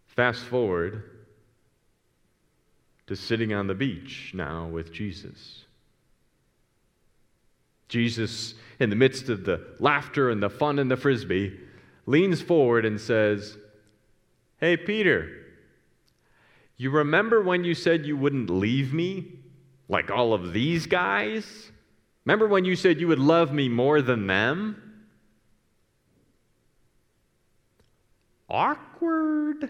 Fast 0.08 0.44
forward 0.44 1.04
to 3.08 3.16
sitting 3.16 3.54
on 3.54 3.68
the 3.68 3.74
beach 3.74 4.34
now 4.36 4.68
with 4.68 4.92
Jesus. 4.92 5.64
Jesus, 7.88 8.56
in 8.80 8.90
the 8.90 8.96
midst 8.96 9.30
of 9.30 9.46
the 9.46 9.66
laughter 9.80 10.30
and 10.30 10.44
the 10.44 10.50
fun 10.50 10.80
and 10.80 10.92
the 10.92 10.98
frisbee, 10.98 11.58
leans 12.06 12.42
forward 12.42 12.86
and 12.86 13.00
says, 13.00 13.58
Hey, 14.62 14.78
Peter, 14.78 15.28
you 16.78 16.92
remember 16.92 17.42
when 17.42 17.64
you 17.64 17.74
said 17.74 18.06
you 18.06 18.16
wouldn't 18.16 18.52
leave 18.52 18.94
me 18.94 19.40
like 19.90 20.12
all 20.12 20.36
of 20.36 20.54
these 20.54 20.86
guys? 20.86 21.72
Remember 22.26 22.48
when 22.48 22.64
you 22.64 22.76
said 22.76 23.00
you 23.00 23.08
would 23.08 23.20
love 23.20 23.52
me 23.52 23.68
more 23.70 24.04
than 24.04 24.28
them? 24.28 25.04
Awkward. 28.48 29.68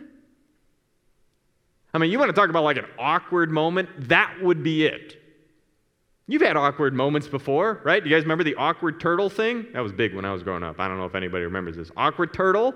I 1.93 1.97
mean, 1.97 2.11
you 2.11 2.19
want 2.19 2.27
to 2.27 2.33
talk 2.33 2.49
about 2.49 2.65
like 2.65 2.77
an 2.77 2.87
awkward 2.99 3.49
moment? 3.49 4.09
That 4.09 4.41
would 4.41 4.61
be 4.61 4.85
it. 4.85 5.21
You've 6.27 6.41
had 6.41 6.57
awkward 6.57 6.93
moments 6.93 7.29
before, 7.29 7.79
right? 7.85 8.03
Do 8.03 8.09
you 8.09 8.15
guys 8.15 8.23
remember 8.23 8.43
the 8.43 8.55
awkward 8.55 8.99
turtle 8.99 9.29
thing? 9.29 9.67
That 9.71 9.79
was 9.79 9.93
big 9.93 10.13
when 10.13 10.25
I 10.25 10.33
was 10.33 10.43
growing 10.43 10.63
up. 10.63 10.81
I 10.81 10.89
don't 10.89 10.97
know 10.97 11.05
if 11.05 11.15
anybody 11.15 11.45
remembers 11.45 11.77
this. 11.77 11.91
Awkward 11.95 12.33
turtle 12.33 12.75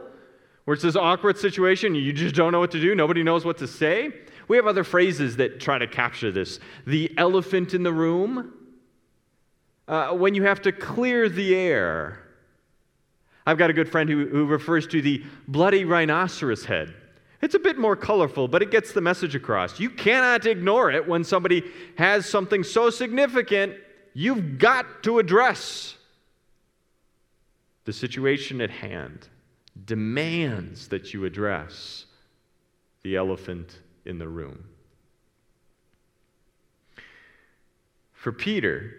where 0.65 0.73
it's 0.73 0.83
this 0.83 0.95
awkward 0.95 1.37
situation, 1.37 1.93
you 1.95 2.11
just 2.11 2.35
don't 2.35 2.51
know 2.51 2.59
what 2.59 2.71
to 2.71 2.81
do, 2.81 2.95
nobody 2.95 3.23
knows 3.23 3.45
what 3.45 3.57
to 3.59 3.67
say. 3.67 4.11
We 4.47 4.57
have 4.57 4.67
other 4.67 4.83
phrases 4.83 5.37
that 5.37 5.59
try 5.59 5.77
to 5.77 5.87
capture 5.87 6.31
this. 6.31 6.59
The 6.85 7.11
elephant 7.17 7.73
in 7.73 7.83
the 7.83 7.93
room, 7.93 8.53
uh, 9.87 10.11
when 10.11 10.33
you 10.33 10.43
have 10.43 10.61
to 10.63 10.71
clear 10.71 11.29
the 11.29 11.55
air. 11.55 12.19
I've 13.45 13.59
got 13.59 13.69
a 13.69 13.73
good 13.73 13.89
friend 13.89 14.09
who, 14.09 14.27
who 14.27 14.45
refers 14.47 14.87
to 14.87 15.01
the 15.01 15.23
bloody 15.47 15.85
rhinoceros 15.85 16.65
head. 16.65 16.95
It's 17.41 17.53
a 17.53 17.59
bit 17.59 17.77
more 17.77 17.95
colorful, 17.95 18.47
but 18.47 18.63
it 18.63 18.71
gets 18.71 18.91
the 18.91 19.01
message 19.01 19.35
across. 19.35 19.79
You 19.79 19.91
cannot 19.91 20.47
ignore 20.47 20.89
it 20.89 21.07
when 21.07 21.23
somebody 21.23 21.63
has 21.95 22.25
something 22.27 22.63
so 22.63 22.89
significant, 22.89 23.75
you've 24.15 24.57
got 24.57 25.03
to 25.03 25.19
address 25.19 25.95
the 27.83 27.93
situation 27.93 28.61
at 28.61 28.71
hand 28.71 29.29
demands 29.83 30.87
that 30.87 31.13
you 31.13 31.25
address 31.25 32.05
the 33.03 33.15
elephant 33.15 33.79
in 34.05 34.17
the 34.17 34.27
room. 34.27 34.63
For 38.13 38.31
Peter, 38.31 38.93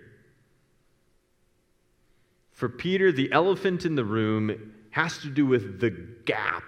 for 2.52 2.68
Peter, 2.68 3.10
the 3.10 3.30
elephant 3.32 3.84
in 3.84 3.94
the 3.94 4.04
room 4.04 4.72
has 4.90 5.18
to 5.18 5.28
do 5.28 5.46
with 5.46 5.80
the 5.80 5.90
gap 5.90 6.62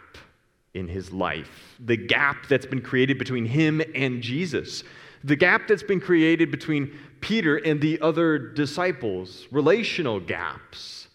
in 0.74 0.88
his 0.88 1.12
life, 1.12 1.76
the 1.80 1.96
gap 1.96 2.46
that's 2.48 2.66
been 2.66 2.82
created 2.82 3.18
between 3.18 3.46
him 3.46 3.80
and 3.94 4.22
Jesus, 4.22 4.84
the 5.24 5.36
gap 5.36 5.66
that's 5.66 5.82
been 5.82 6.00
created 6.00 6.50
between 6.50 6.96
Peter 7.20 7.56
and 7.56 7.80
the 7.80 8.00
other 8.00 8.38
disciples, 8.38 9.46
relational 9.50 10.20
gaps 10.20 11.07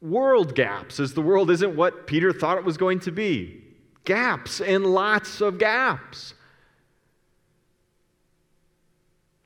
world 0.00 0.54
gaps, 0.54 1.00
as 1.00 1.14
the 1.14 1.22
world 1.22 1.50
isn't 1.50 1.76
what 1.76 2.06
Peter 2.06 2.32
thought 2.32 2.58
it 2.58 2.64
was 2.64 2.76
going 2.76 3.00
to 3.00 3.10
be. 3.10 3.62
Gaps 4.04 4.60
and 4.60 4.86
lots 4.86 5.40
of 5.40 5.58
gaps. 5.58 6.34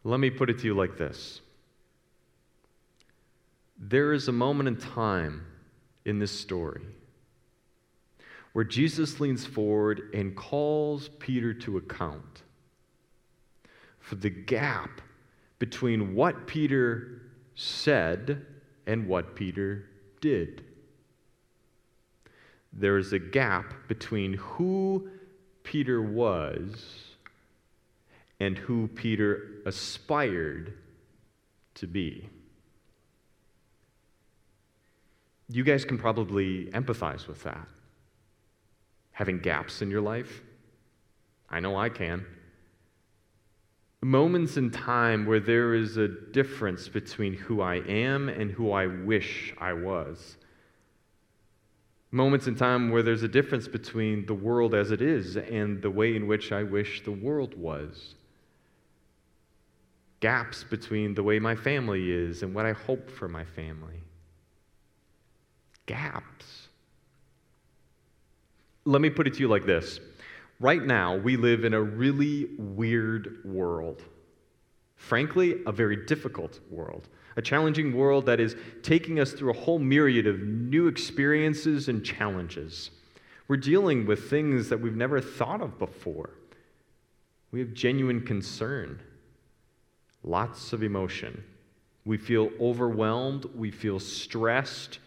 Let 0.05 0.21
me 0.21 0.31
put 0.31 0.51
it 0.51 0.59
to 0.59 0.65
you 0.67 0.75
like 0.75 0.97
this 0.97 1.41
there 3.79 4.13
is 4.13 4.29
a 4.29 4.33
moment 4.33 4.69
in 4.69 4.77
time 4.77 5.45
in 6.05 6.19
this 6.19 6.33
story 6.33 6.83
where 8.53 8.65
Jesus 8.65 9.21
leans 9.21 9.45
forward 9.45 10.11
and 10.15 10.37
calls 10.37 11.11
Peter 11.19 11.53
to 11.53 11.77
account 11.77 12.43
for 13.99 14.15
the 14.15 14.31
gap 14.31 15.01
between 15.59 16.15
what 16.15 16.47
Peter 16.47 17.23
said 17.57 18.47
and 18.87 19.09
what 19.09 19.35
Peter 19.35 19.87
did. 20.25 20.65
There 22.73 22.97
is 22.97 23.13
a 23.13 23.19
gap 23.19 23.75
between 23.89 24.33
who 24.33 25.11
Peter 25.65 26.01
was 26.01 27.11
and 28.41 28.57
who 28.57 28.89
Peter 28.89 29.61
aspired 29.67 30.73
to 31.75 31.87
be. 31.87 32.31
You 35.51 35.63
guys 35.63 35.85
can 35.85 35.99
probably 35.99 36.71
empathize 36.73 37.29
with 37.29 37.43
that. 37.43 37.69
Having 39.13 39.41
gaps 39.41 39.83
in 39.83 39.91
your 39.91 40.01
life. 40.01 40.43
I 41.51 41.61
know 41.61 41.77
I 41.77 41.91
can. 41.91 42.25
Moments 44.05 44.59
in 44.59 44.71
time 44.71 45.25
where 45.25 45.41
there 45.41 45.73
is 45.73 45.97
a 45.97 46.09
difference 46.09 46.89
between 46.89 47.33
who 47.33 47.63
I 47.63 47.77
am 47.77 48.29
and 48.29 48.51
who 48.51 48.71
I 48.71 48.87
wish 48.87 49.55
I 49.57 49.73
was. 49.73 50.37
Moments 52.11 52.47
in 52.47 52.55
time 52.55 52.91
where 52.91 53.03
there's 53.03 53.23
a 53.23 53.29
difference 53.29 53.67
between 53.67 54.27
the 54.27 54.35
world 54.35 54.75
as 54.75 54.91
it 54.91 55.01
is 55.01 55.39
and 55.39 55.81
the 55.81 55.91
way 55.91 56.15
in 56.17 56.27
which 56.27 56.53
I 56.53 56.65
wish 56.65 57.03
the 57.03 57.13
world 57.13 57.57
was. 57.57 58.15
Gaps 60.21 60.65
between 60.65 61.15
the 61.15 61.23
way 61.23 61.39
my 61.39 61.57
family 61.57 62.13
is 62.13 62.43
and 62.43 62.55
what 62.55 62.67
I 62.67 62.73
hope 62.73 63.11
for 63.11 63.27
my 63.27 63.47
family 63.47 64.03
gaps. 65.87 66.69
Let 68.85 69.01
me 69.01 69.09
put 69.09 69.27
it 69.27 69.33
to 69.33 69.41
you 69.41 69.49
like 69.49 69.65
this 69.65 69.99
right 70.61 70.83
now, 70.83 71.17
we 71.17 71.37
live 71.37 71.65
in 71.65 71.75
a 71.75 71.83
really 71.83 72.49
weird 72.59 73.41
world. 73.45 74.03
Frankly, 74.97 75.57
a 75.67 75.73
very 75.73 76.07
difficult 76.07 76.61
world. 76.71 77.09
A 77.37 77.43
challenging 77.43 77.97
world 77.97 78.27
that 78.27 78.41
is 78.41 78.57
taking 78.83 79.19
us 79.19 79.33
through 79.33 79.51
a 79.51 79.57
whole 79.57 79.79
myriad 79.79 80.27
of 80.27 80.41
new 80.41 80.87
experiences 80.87 81.89
and 81.89 82.05
challenges. 82.05 82.91
We're 83.49 83.57
dealing 83.57 84.07
with 84.07 84.31
things 84.31 84.69
that 84.69 84.81
we've 84.81 84.97
never 84.97 85.21
thought 85.21 85.61
of 85.61 85.79
before. 85.79 86.31
We 87.51 87.61
have 87.61 87.75
genuine 87.75 88.25
concern, 88.25 89.01
lots 90.23 90.73
of 90.73 90.83
emotion. 90.83 91.45
We 92.07 92.17
feel 92.17 92.51
overwhelmed, 92.61 93.47
we 93.55 93.71
feel 93.71 93.99
stressed, 94.01 94.99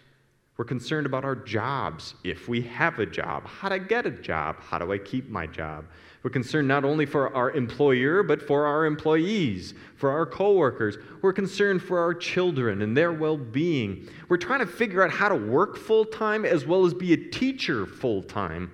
we're 0.58 0.66
concerned 0.66 1.06
about 1.06 1.24
our 1.24 1.36
jobs, 1.36 2.16
if 2.24 2.50
we 2.50 2.62
have 2.62 2.98
a 2.98 3.06
job, 3.06 3.46
how 3.46 3.70
to 3.70 3.78
get 3.78 4.08
a 4.08 4.12
job, 4.12 4.60
how 4.60 4.80
do 4.80 4.92
I 4.92 4.98
keep 4.98 5.30
my 5.30 5.46
job. 5.46 5.86
We're 6.24 6.32
concerned 6.32 6.68
not 6.68 6.84
only 6.84 7.06
for 7.06 7.34
our 7.36 7.52
employer, 7.52 8.24
but 8.24 8.42
for 8.42 8.66
our 8.66 8.86
employees, 8.86 9.76
for 9.96 10.10
our 10.10 10.26
coworkers. 10.26 10.98
We're 11.22 11.32
concerned 11.32 11.84
for 11.84 12.00
our 12.00 12.14
children 12.16 12.82
and 12.82 12.98
their 12.98 13.14
well 13.14 13.38
being. 13.38 14.10
We're 14.30 14.38
trying 14.38 14.60
to 14.60 14.66
figure 14.66 15.04
out 15.04 15.12
how 15.12 15.30
to 15.30 15.36
work 15.36 15.78
full 15.78 16.06
time 16.06 16.44
as 16.44 16.66
well 16.66 16.86
as 16.86 16.94
be 16.94 17.14
a 17.14 17.18
teacher 17.18 17.86
full 17.86 18.24
time. 18.24 18.72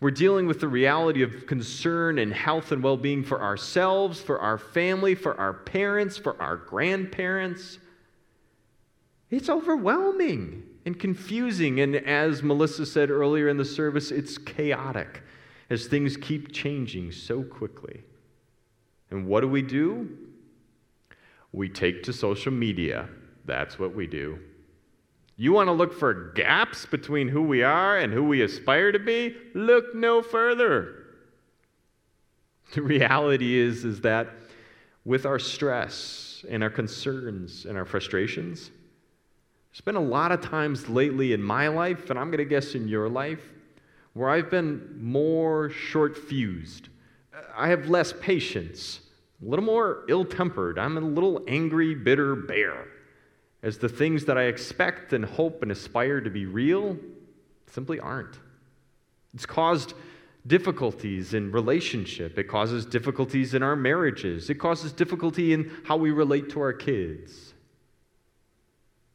We're 0.00 0.10
dealing 0.10 0.46
with 0.46 0.60
the 0.60 0.68
reality 0.68 1.22
of 1.22 1.46
concern 1.46 2.18
and 2.18 2.32
health 2.32 2.72
and 2.72 2.82
well 2.82 2.96
being 2.96 3.22
for 3.22 3.42
ourselves, 3.42 4.18
for 4.22 4.40
our 4.40 4.56
family, 4.56 5.14
for 5.14 5.38
our 5.38 5.52
parents, 5.52 6.16
for 6.16 6.40
our 6.40 6.56
grandparents. 6.56 7.78
It's 9.30 9.50
overwhelming 9.50 10.69
and 10.84 10.98
confusing. 10.98 11.80
And 11.80 11.96
as 11.96 12.42
Melissa 12.42 12.86
said 12.86 13.10
earlier 13.10 13.48
in 13.48 13.56
the 13.56 13.64
service, 13.64 14.10
it's 14.10 14.38
chaotic 14.38 15.22
as 15.68 15.86
things 15.86 16.16
keep 16.16 16.52
changing 16.52 17.12
so 17.12 17.42
quickly. 17.42 18.02
And 19.10 19.26
what 19.26 19.40
do 19.40 19.48
we 19.48 19.62
do? 19.62 20.16
We 21.52 21.68
take 21.68 22.02
to 22.04 22.12
social 22.12 22.52
media. 22.52 23.08
That's 23.44 23.78
what 23.78 23.94
we 23.94 24.06
do. 24.06 24.38
You 25.36 25.52
want 25.52 25.68
to 25.68 25.72
look 25.72 25.92
for 25.92 26.32
gaps 26.32 26.86
between 26.86 27.28
who 27.28 27.42
we 27.42 27.62
are 27.62 27.98
and 27.98 28.12
who 28.12 28.24
we 28.24 28.42
aspire 28.42 28.92
to 28.92 28.98
be? 28.98 29.34
Look 29.54 29.94
no 29.94 30.22
further. 30.22 30.96
The 32.74 32.82
reality 32.82 33.56
is, 33.56 33.84
is 33.84 34.02
that 34.02 34.28
with 35.04 35.26
our 35.26 35.38
stress 35.38 36.44
and 36.48 36.62
our 36.62 36.70
concerns 36.70 37.64
and 37.64 37.76
our 37.76 37.84
frustrations, 37.84 38.70
there's 39.70 39.80
been 39.82 39.96
a 39.96 40.00
lot 40.00 40.32
of 40.32 40.40
times 40.40 40.88
lately 40.88 41.32
in 41.32 41.42
my 41.42 41.68
life, 41.68 42.10
and 42.10 42.18
I'm 42.18 42.26
going 42.26 42.38
to 42.38 42.44
guess 42.44 42.74
in 42.74 42.88
your 42.88 43.08
life, 43.08 43.52
where 44.14 44.28
I've 44.28 44.50
been 44.50 44.98
more 45.00 45.70
short 45.70 46.16
fused. 46.18 46.88
I 47.56 47.68
have 47.68 47.88
less 47.88 48.12
patience, 48.20 49.00
a 49.40 49.48
little 49.48 49.64
more 49.64 50.04
ill 50.08 50.24
tempered. 50.24 50.78
I'm 50.78 50.96
a 50.96 51.00
little 51.00 51.42
angry, 51.46 51.94
bitter 51.94 52.34
bear. 52.34 52.88
As 53.62 53.78
the 53.78 53.88
things 53.88 54.24
that 54.24 54.36
I 54.36 54.44
expect 54.44 55.12
and 55.12 55.24
hope 55.24 55.62
and 55.62 55.70
aspire 55.70 56.20
to 56.20 56.30
be 56.30 56.46
real 56.46 56.96
simply 57.66 58.00
aren't. 58.00 58.40
It's 59.34 59.46
caused 59.46 59.94
difficulties 60.46 61.34
in 61.34 61.52
relationship. 61.52 62.38
It 62.38 62.44
causes 62.44 62.86
difficulties 62.86 63.54
in 63.54 63.62
our 63.62 63.76
marriages. 63.76 64.50
It 64.50 64.54
causes 64.54 64.92
difficulty 64.92 65.52
in 65.52 65.70
how 65.84 65.96
we 65.96 66.10
relate 66.10 66.50
to 66.50 66.60
our 66.60 66.72
kids. 66.72 67.54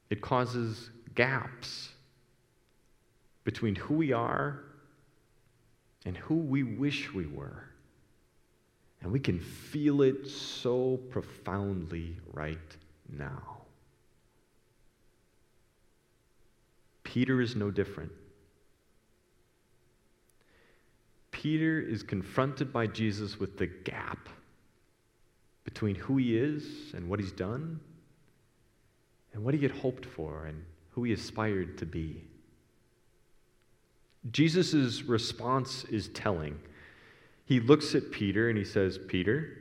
It 0.09 0.21
causes 0.21 0.89
gaps 1.15 1.89
between 3.43 3.75
who 3.75 3.95
we 3.95 4.11
are 4.11 4.59
and 6.05 6.15
who 6.17 6.35
we 6.35 6.63
wish 6.63 7.13
we 7.13 7.25
were. 7.25 7.63
And 9.01 9.11
we 9.11 9.19
can 9.19 9.39
feel 9.39 10.01
it 10.01 10.27
so 10.27 10.97
profoundly 11.09 12.15
right 12.33 12.57
now. 13.09 13.61
Peter 17.03 17.39
is 17.39 17.55
no 17.55 17.71
different. 17.71 18.11
Peter 21.31 21.79
is 21.79 22.01
confronted 22.01 22.73
by 22.73 22.87
Jesus 22.87 23.39
with 23.39 23.57
the 23.57 23.67
gap 23.67 24.29
between 25.63 25.95
who 25.95 26.17
he 26.17 26.37
is 26.37 26.93
and 26.93 27.07
what 27.07 27.19
he's 27.19 27.31
done 27.31 27.79
and 29.35 29.43
what 29.43 29.53
he 29.53 29.59
had 29.59 29.71
hoped 29.71 30.05
for 30.05 30.45
and 30.45 30.63
who 30.91 31.03
he 31.03 31.11
aspired 31.11 31.77
to 31.77 31.85
be. 31.85 32.23
Jesus' 34.31 35.03
response 35.03 35.83
is 35.83 36.07
telling. 36.07 36.57
He 37.45 37.59
looks 37.59 37.93
at 37.93 38.11
Peter 38.11 38.49
and 38.49 38.57
he 38.57 38.63
says, 38.63 38.97
Peter, 38.97 39.57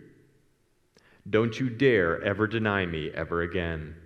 don't 1.29 1.59
you 1.59 1.69
dare 1.69 2.23
ever 2.23 2.47
deny 2.47 2.87
me 2.87 3.11
ever 3.11 3.43
again. 3.43 3.97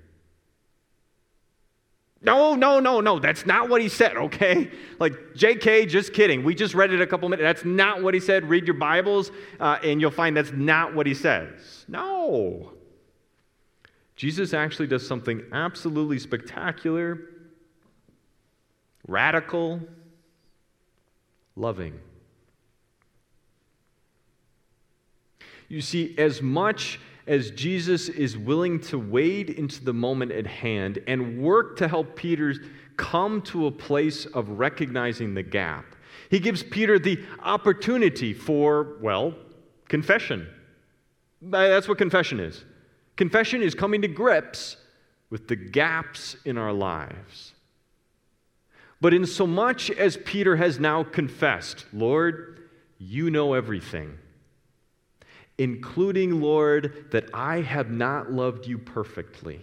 No, 2.23 2.55
no, 2.55 2.81
no, 2.81 3.01
no. 3.01 3.19
That's 3.19 3.45
not 3.45 3.69
what 3.69 3.83
he 3.83 3.89
said, 3.89 4.17
okay? 4.17 4.71
Like, 4.99 5.13
JK, 5.35 5.89
just 5.89 6.15
kidding. 6.15 6.43
We 6.43 6.55
just 6.55 6.75
read 6.75 6.93
it 6.93 7.01
a 7.01 7.07
couple 7.07 7.29
minutes. 7.29 7.45
That's 7.45 7.65
not 7.65 8.03
what 8.03 8.15
he 8.15 8.21
said. 8.21 8.49
Read 8.49 8.67
your 8.67 8.75
Bibles, 8.75 9.31
uh, 9.61 9.79
and 9.85 10.01
you'll 10.01 10.11
find 10.11 10.37
that's 10.37 10.51
not 10.51 10.95
what 10.95 11.07
he 11.07 11.15
says. 11.15 11.85
No. 11.87 12.73
Jesus 14.19 14.53
actually 14.53 14.89
does 14.89 15.07
something 15.07 15.45
absolutely 15.53 16.19
spectacular, 16.19 17.21
radical, 19.07 19.81
loving. 21.55 22.01
You 25.69 25.81
see, 25.81 26.17
as 26.19 26.43
much 26.43 26.99
as 27.29 27.53
Jesus 27.53 28.09
is 28.09 28.37
willing 28.37 28.81
to 28.81 28.99
wade 28.99 29.51
into 29.51 29.85
the 29.85 29.93
moment 29.93 30.33
at 30.33 30.49
hand 30.49 30.99
and 31.07 31.41
work 31.41 31.77
to 31.77 31.87
help 31.87 32.17
Peter 32.17 32.57
come 32.97 33.41
to 33.43 33.69
a 33.69 33.71
place 33.71 34.27
of 34.27 34.49
recognizing 34.49 35.35
the 35.35 35.45
gap, 35.45 35.95
he 36.29 36.41
gives 36.41 36.65
Peter 36.65 36.99
the 36.99 37.23
opportunity 37.45 38.35
for, 38.35 38.97
well, 39.01 39.33
confession. 39.89 40.49
That's 41.41 41.87
what 41.87 41.99
confession 41.99 42.41
is. 42.41 42.65
Confession 43.19 43.63
is 43.63 43.75
coming 43.75 44.01
to 44.01 44.09
grips 44.09 44.77
with 45.29 45.49
the 45.49 45.57
gaps 45.57 46.37
in 46.45 46.57
our 46.57 46.73
lives. 46.73 47.53
But 49.01 49.13
in 49.13 49.27
so 49.27 49.45
much 49.45 49.91
as 49.91 50.17
Peter 50.19 50.55
has 50.55 50.79
now 50.79 51.03
confessed, 51.03 51.85
Lord, 51.93 52.71
you 52.97 53.29
know 53.29 53.55
everything, 53.55 54.17
including, 55.59 56.41
Lord, 56.41 57.07
that 57.11 57.29
I 57.35 57.61
have 57.61 57.91
not 57.91 58.31
loved 58.31 58.69
you 58.69 58.79
perfectly. 58.79 59.63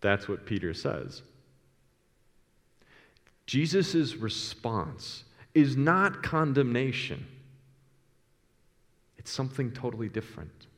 That's 0.00 0.28
what 0.28 0.46
Peter 0.46 0.72
says. 0.72 1.22
Jesus' 3.44 4.14
response 4.14 5.24
is 5.52 5.76
not 5.76 6.22
condemnation, 6.22 7.26
it's 9.18 9.32
something 9.32 9.72
totally 9.72 10.08
different. 10.08 10.68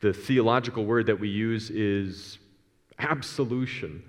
The 0.00 0.12
theological 0.12 0.84
word 0.84 1.06
that 1.06 1.18
we 1.18 1.28
use 1.28 1.70
is 1.70 2.38
absolution. 2.98 4.02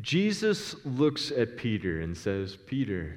Jesus 0.00 0.76
looks 0.84 1.30
at 1.30 1.56
Peter 1.56 2.00
and 2.00 2.16
says, 2.16 2.56
Peter, 2.56 3.16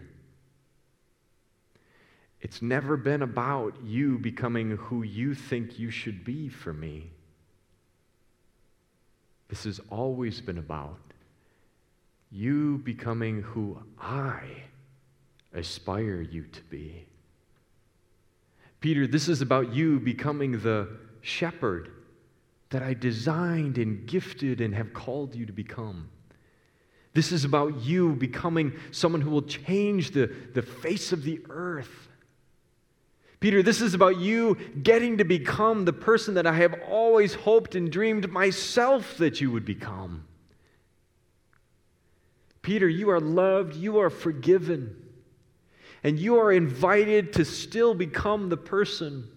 it's 2.41 2.61
never 2.61 2.95
been 2.95 3.21
about 3.21 3.75
you 3.83 4.17
becoming 4.17 4.77
who 4.77 5.03
you 5.03 5.35
think 5.35 5.77
you 5.77 5.91
should 5.91 6.23
be 6.23 6.47
for 6.47 6.71
me. 6.71 7.11
This 9.49 9.65
has 9.65 9.81
always 9.89 10.39
been 10.39 10.59
about 10.59 10.99
you 12.31 12.77
becoming 12.77 13.41
who 13.41 13.81
I 13.99 14.43
aspire 15.53 16.21
you 16.21 16.43
to 16.43 16.61
be. 16.63 17.08
Peter, 18.79 19.05
this 19.05 19.27
is 19.27 19.41
about 19.41 19.73
you 19.73 19.99
becoming 19.99 20.59
the 20.59 20.87
shepherd 21.21 21.91
that 22.69 22.83
I 22.83 22.93
designed 22.93 23.77
and 23.77 24.05
gifted 24.07 24.61
and 24.61 24.73
have 24.75 24.93
called 24.93 25.35
you 25.35 25.45
to 25.45 25.53
become. 25.53 26.09
This 27.13 27.31
is 27.31 27.43
about 27.43 27.81
you 27.81 28.13
becoming 28.13 28.73
someone 28.91 29.21
who 29.21 29.31
will 29.31 29.41
change 29.41 30.11
the, 30.11 30.27
the 30.53 30.61
face 30.61 31.11
of 31.11 31.23
the 31.23 31.41
earth. 31.49 32.07
Peter, 33.39 33.63
this 33.63 33.81
is 33.81 33.93
about 33.93 34.17
you 34.17 34.55
getting 34.83 35.17
to 35.17 35.23
become 35.23 35.85
the 35.85 35.93
person 35.93 36.35
that 36.35 36.45
I 36.45 36.53
have 36.53 36.75
always 36.89 37.33
hoped 37.33 37.73
and 37.75 37.91
dreamed 37.91 38.29
myself 38.29 39.17
that 39.17 39.41
you 39.41 39.49
would 39.51 39.65
become. 39.65 40.25
Peter, 42.61 42.87
you 42.87 43.09
are 43.09 43.21
loved, 43.21 43.75
you 43.75 43.99
are 43.99 44.09
forgiven, 44.09 44.95
and 46.03 46.17
you 46.17 46.37
are 46.37 46.51
invited 46.51 47.33
to 47.33 47.45
still 47.45 47.93
become 47.93 48.49
the 48.49 48.57
person 48.57 49.27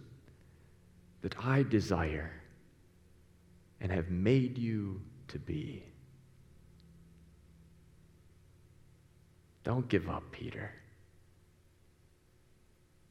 that 1.22 1.34
I 1.44 1.62
desire 1.62 2.32
and 3.80 3.90
have 3.90 4.10
made 4.10 4.58
you 4.58 5.00
to 5.28 5.38
be. 5.38 5.82
Don't 9.64 9.88
give 9.88 10.08
up, 10.08 10.24
Peter. 10.32 10.72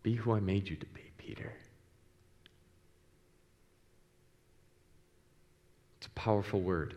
Be 0.03 0.15
who 0.15 0.33
I 0.33 0.39
made 0.39 0.69
you 0.69 0.75
to 0.75 0.85
be, 0.87 1.11
Peter. 1.17 1.53
It's 5.97 6.07
a 6.07 6.11
powerful 6.11 6.61
word. 6.61 6.95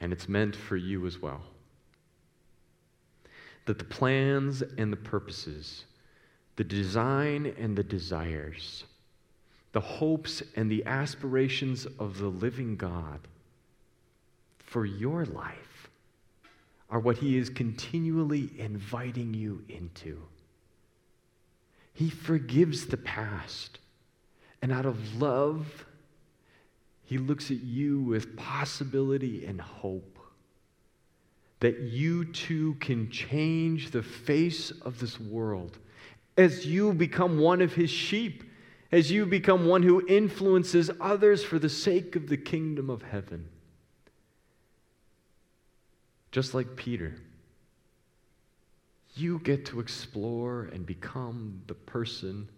And 0.00 0.12
it's 0.12 0.28
meant 0.28 0.54
for 0.54 0.76
you 0.76 1.06
as 1.06 1.20
well. 1.20 1.42
That 3.66 3.78
the 3.78 3.84
plans 3.84 4.62
and 4.62 4.92
the 4.92 4.96
purposes, 4.96 5.84
the 6.56 6.64
design 6.64 7.54
and 7.58 7.76
the 7.76 7.84
desires, 7.84 8.84
the 9.72 9.80
hopes 9.80 10.42
and 10.56 10.70
the 10.70 10.84
aspirations 10.84 11.86
of 11.98 12.18
the 12.18 12.28
living 12.28 12.76
God 12.76 13.20
for 14.58 14.84
your 14.84 15.24
life 15.26 15.90
are 16.90 17.00
what 17.00 17.18
He 17.18 17.38
is 17.38 17.48
continually 17.48 18.50
inviting 18.58 19.32
you 19.32 19.64
into. 19.68 20.22
He 21.94 22.10
forgives 22.10 22.86
the 22.86 22.96
past, 22.96 23.78
and 24.60 24.72
out 24.72 24.86
of 24.86 25.20
love, 25.20 25.86
He 27.04 27.16
looks 27.18 27.50
at 27.50 27.62
you 27.62 28.00
with 28.00 28.36
possibility 28.36 29.46
and 29.46 29.60
hope 29.60 30.11
that 31.62 31.78
you 31.78 32.24
too 32.24 32.74
can 32.80 33.08
change 33.08 33.92
the 33.92 34.02
face 34.02 34.72
of 34.82 34.98
this 34.98 35.20
world 35.20 35.78
as 36.36 36.66
you 36.66 36.92
become 36.92 37.38
one 37.38 37.62
of 37.62 37.72
His 37.72 37.88
sheep 37.88 38.42
as 38.90 39.12
you 39.12 39.24
become 39.24 39.66
one 39.66 39.84
who 39.84 40.04
influences 40.08 40.90
others 41.00 41.44
for 41.44 41.60
the 41.60 41.68
sake 41.68 42.16
of 42.16 42.28
the 42.28 42.36
kingdom 42.36 42.90
of 42.90 43.02
heaven. 43.02 43.48
Just 46.32 46.52
like 46.52 46.74
Peter, 46.74 47.14
you 49.14 49.38
get 49.38 49.64
to 49.66 49.78
explore 49.78 50.64
and 50.72 50.84
become 50.84 51.62
the 51.68 51.74
person 51.74 52.48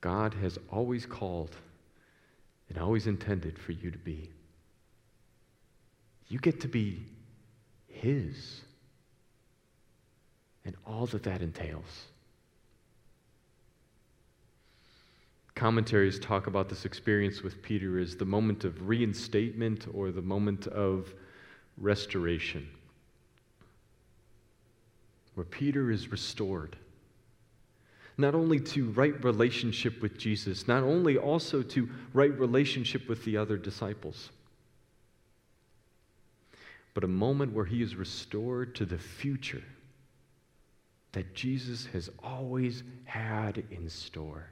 God 0.00 0.34
has 0.34 0.58
always 0.68 1.06
called 1.06 1.54
and 2.68 2.76
always 2.76 3.06
intended 3.06 3.56
for 3.56 3.70
you 3.70 3.92
to 3.92 3.98
be. 3.98 4.30
You 6.26 6.40
get 6.40 6.60
to 6.62 6.68
be 6.68 7.06
His 8.04 8.60
and 10.66 10.76
all 10.86 11.06
that 11.06 11.22
that 11.22 11.40
entails. 11.40 12.04
Commentaries 15.54 16.18
talk 16.18 16.46
about 16.46 16.68
this 16.68 16.84
experience 16.84 17.42
with 17.42 17.62
Peter 17.62 17.98
as 17.98 18.14
the 18.14 18.26
moment 18.26 18.64
of 18.64 18.86
reinstatement 18.86 19.86
or 19.94 20.10
the 20.10 20.20
moment 20.20 20.66
of 20.66 21.14
restoration, 21.78 22.68
where 25.34 25.46
Peter 25.46 25.90
is 25.90 26.12
restored. 26.12 26.76
Not 28.18 28.34
only 28.34 28.60
to 28.60 28.90
right 28.90 29.24
relationship 29.24 30.02
with 30.02 30.18
Jesus, 30.18 30.68
not 30.68 30.82
only 30.82 31.16
also 31.16 31.62
to 31.62 31.88
right 32.12 32.38
relationship 32.38 33.08
with 33.08 33.24
the 33.24 33.38
other 33.38 33.56
disciples, 33.56 34.28
but 36.94 37.04
a 37.04 37.08
moment 37.08 37.52
where 37.52 37.64
he 37.64 37.82
is 37.82 37.96
restored 37.96 38.74
to 38.76 38.86
the 38.86 38.98
future 38.98 39.62
that 41.12 41.34
Jesus 41.34 41.86
has 41.86 42.10
always 42.22 42.82
had 43.04 43.64
in 43.70 43.88
store. 43.88 44.48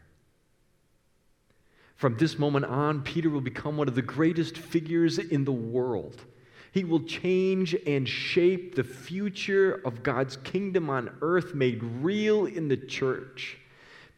From 1.96 2.16
this 2.16 2.38
moment 2.38 2.64
on, 2.64 3.02
Peter 3.02 3.30
will 3.30 3.40
become 3.40 3.76
one 3.76 3.88
of 3.88 3.94
the 3.94 4.02
greatest 4.02 4.58
figures 4.58 5.18
in 5.18 5.44
the 5.44 5.52
world. 5.52 6.20
He 6.72 6.84
will 6.84 7.02
change 7.02 7.76
and 7.86 8.08
shape 8.08 8.74
the 8.74 8.84
future 8.84 9.74
of 9.84 10.02
God's 10.02 10.36
kingdom 10.38 10.88
on 10.90 11.10
earth 11.20 11.54
made 11.54 11.82
real 11.82 12.46
in 12.46 12.68
the 12.68 12.76
church. 12.76 13.58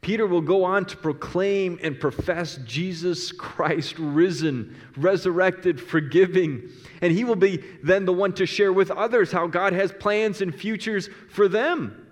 Peter 0.05 0.27
will 0.27 0.43
go 0.43 0.65
on 0.65 0.85
to 0.85 0.99
proclaim 0.99 1.79
and 1.83 1.99
profess 1.99 2.59
Jesus 2.67 3.33
Christ 3.33 3.99
risen, 3.99 4.77
resurrected, 4.99 5.81
forgiving. 5.81 6.69
And 7.01 7.11
he 7.11 7.25
will 7.25 7.37
be 7.37 7.65
then 7.83 8.05
the 8.05 8.13
one 8.13 8.35
to 8.35 8.45
share 8.45 8.71
with 8.71 8.91
others 8.91 9.33
how 9.33 9.47
God 9.47 9.73
has 9.73 9.93
plans 9.93 10.43
and 10.43 10.55
futures 10.55 11.09
for 11.31 11.49
them, 11.49 12.07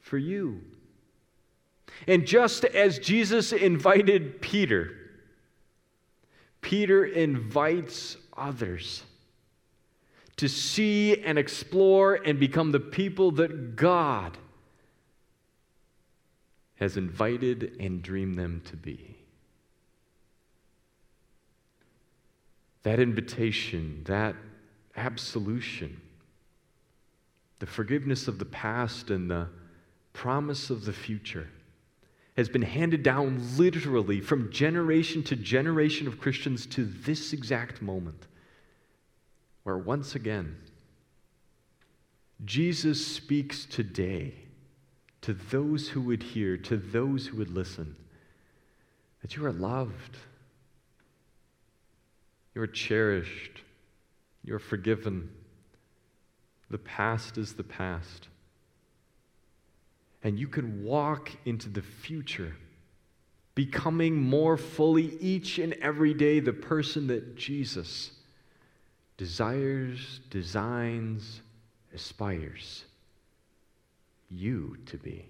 for 0.00 0.16
you. 0.16 0.62
And 2.08 2.26
just 2.26 2.64
as 2.64 2.98
Jesus 2.98 3.52
invited 3.52 4.40
Peter, 4.40 4.96
Peter 6.62 7.04
invites 7.04 8.16
others 8.34 9.02
to 10.36 10.48
see 10.48 11.22
and 11.22 11.38
explore 11.38 12.14
and 12.14 12.40
become 12.40 12.72
the 12.72 12.80
people 12.80 13.32
that 13.32 13.76
God 13.76 14.38
has 16.84 16.98
invited 16.98 17.74
and 17.80 18.02
dreamed 18.02 18.36
them 18.36 18.60
to 18.66 18.76
be. 18.76 19.16
That 22.82 23.00
invitation, 23.00 24.02
that 24.04 24.36
absolution, 24.94 25.98
the 27.58 27.64
forgiveness 27.64 28.28
of 28.28 28.38
the 28.38 28.44
past 28.44 29.08
and 29.08 29.30
the 29.30 29.48
promise 30.12 30.68
of 30.68 30.84
the 30.84 30.92
future 30.92 31.48
has 32.36 32.50
been 32.50 32.60
handed 32.60 33.02
down 33.02 33.40
literally 33.56 34.20
from 34.20 34.52
generation 34.52 35.22
to 35.22 35.36
generation 35.36 36.06
of 36.06 36.20
Christians 36.20 36.66
to 36.66 36.84
this 36.84 37.32
exact 37.32 37.80
moment, 37.80 38.26
where 39.62 39.78
once 39.78 40.14
again, 40.14 40.54
Jesus 42.44 43.06
speaks 43.06 43.64
today 43.64 44.34
to 45.24 45.32
those 45.32 45.88
who 45.88 46.02
would 46.02 46.22
hear, 46.22 46.58
to 46.58 46.76
those 46.76 47.26
who 47.26 47.38
would 47.38 47.48
listen, 47.48 47.96
that 49.22 49.34
you 49.34 49.46
are 49.46 49.52
loved, 49.52 50.18
you 52.54 52.60
are 52.60 52.66
cherished, 52.66 53.62
you 54.44 54.54
are 54.54 54.58
forgiven. 54.58 55.30
The 56.68 56.76
past 56.76 57.38
is 57.38 57.54
the 57.54 57.64
past. 57.64 58.28
And 60.22 60.38
you 60.38 60.46
can 60.46 60.84
walk 60.84 61.30
into 61.46 61.70
the 61.70 61.80
future, 61.80 62.54
becoming 63.54 64.16
more 64.20 64.58
fully 64.58 65.16
each 65.22 65.58
and 65.58 65.72
every 65.80 66.12
day 66.12 66.40
the 66.40 66.52
person 66.52 67.06
that 67.06 67.34
Jesus 67.34 68.10
desires, 69.16 70.20
designs, 70.28 71.40
aspires 71.94 72.84
you 74.34 74.76
to 74.86 74.96
be. 74.96 75.26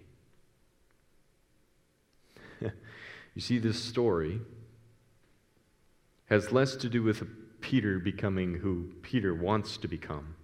you 2.61 3.40
see, 3.40 3.59
this 3.59 3.83
story 3.83 4.40
has 6.27 6.53
less 6.53 6.77
to 6.77 6.88
do 6.88 7.03
with 7.03 7.27
Peter 7.61 7.99
becoming 7.99 8.55
who 8.55 8.90
Peter 9.03 9.35
wants 9.35 9.77
to 9.79 9.88
become, 9.88 10.35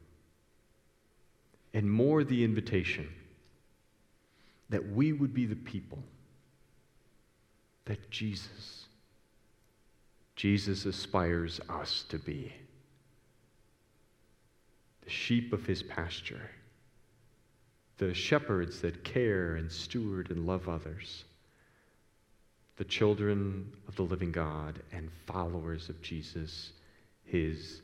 and 1.72 1.90
more 1.90 2.24
the 2.24 2.44
invitation 2.44 3.08
that 4.68 4.90
we 4.92 5.12
would 5.12 5.34
be 5.34 5.46
the 5.46 5.56
people 5.56 6.02
that 7.84 8.10
Jesus 8.10 8.86
Jesus 10.40 10.86
aspires 10.86 11.60
us 11.68 12.06
to 12.08 12.18
be 12.18 12.50
the 15.02 15.10
sheep 15.10 15.52
of 15.52 15.66
his 15.66 15.82
pasture, 15.82 16.48
the 18.00 18.14
shepherds 18.14 18.80
that 18.80 19.04
care 19.04 19.56
and 19.56 19.70
steward 19.70 20.30
and 20.30 20.46
love 20.46 20.70
others, 20.70 21.24
the 22.78 22.84
children 22.84 23.70
of 23.86 23.94
the 23.94 24.02
living 24.02 24.32
God 24.32 24.80
and 24.90 25.10
followers 25.26 25.90
of 25.90 26.00
Jesus, 26.00 26.72
his 27.26 27.82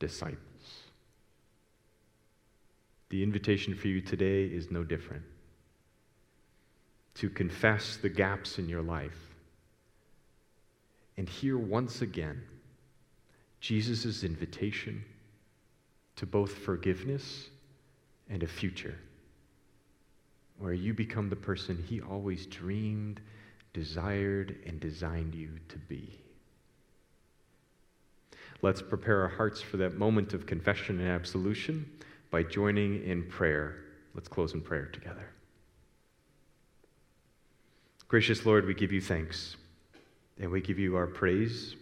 disciples. 0.00 0.40
The 3.10 3.22
invitation 3.22 3.76
for 3.76 3.86
you 3.86 4.00
today 4.00 4.46
is 4.46 4.72
no 4.72 4.82
different 4.82 5.22
to 7.14 7.30
confess 7.30 7.96
the 7.98 8.08
gaps 8.08 8.58
in 8.58 8.68
your 8.68 8.82
life 8.82 9.36
and 11.16 11.28
hear 11.28 11.56
once 11.56 12.02
again 12.02 12.42
Jesus' 13.60 14.24
invitation 14.24 15.04
to 16.16 16.26
both 16.26 16.52
forgiveness 16.52 17.48
and 18.28 18.42
a 18.42 18.48
future 18.48 18.98
where 20.58 20.72
you 20.72 20.94
become 20.94 21.28
the 21.28 21.36
person 21.36 21.82
he 21.88 22.00
always 22.00 22.46
dreamed, 22.46 23.20
desired, 23.72 24.56
and 24.66 24.78
designed 24.80 25.34
you 25.34 25.50
to 25.68 25.78
be. 25.78 26.18
Let's 28.62 28.80
prepare 28.80 29.22
our 29.22 29.28
hearts 29.28 29.60
for 29.60 29.76
that 29.78 29.98
moment 29.98 30.34
of 30.34 30.46
confession 30.46 31.00
and 31.00 31.08
absolution 31.08 31.90
by 32.30 32.44
joining 32.44 33.04
in 33.04 33.24
prayer. 33.24 33.76
Let's 34.14 34.28
close 34.28 34.54
in 34.54 34.60
prayer 34.60 34.86
together. 34.86 35.28
Gracious 38.06 38.46
Lord, 38.46 38.66
we 38.66 38.74
give 38.74 38.92
you 38.92 39.00
thanks 39.00 39.56
and 40.38 40.50
we 40.50 40.60
give 40.60 40.78
you 40.78 40.96
our 40.96 41.06
praise 41.06 41.76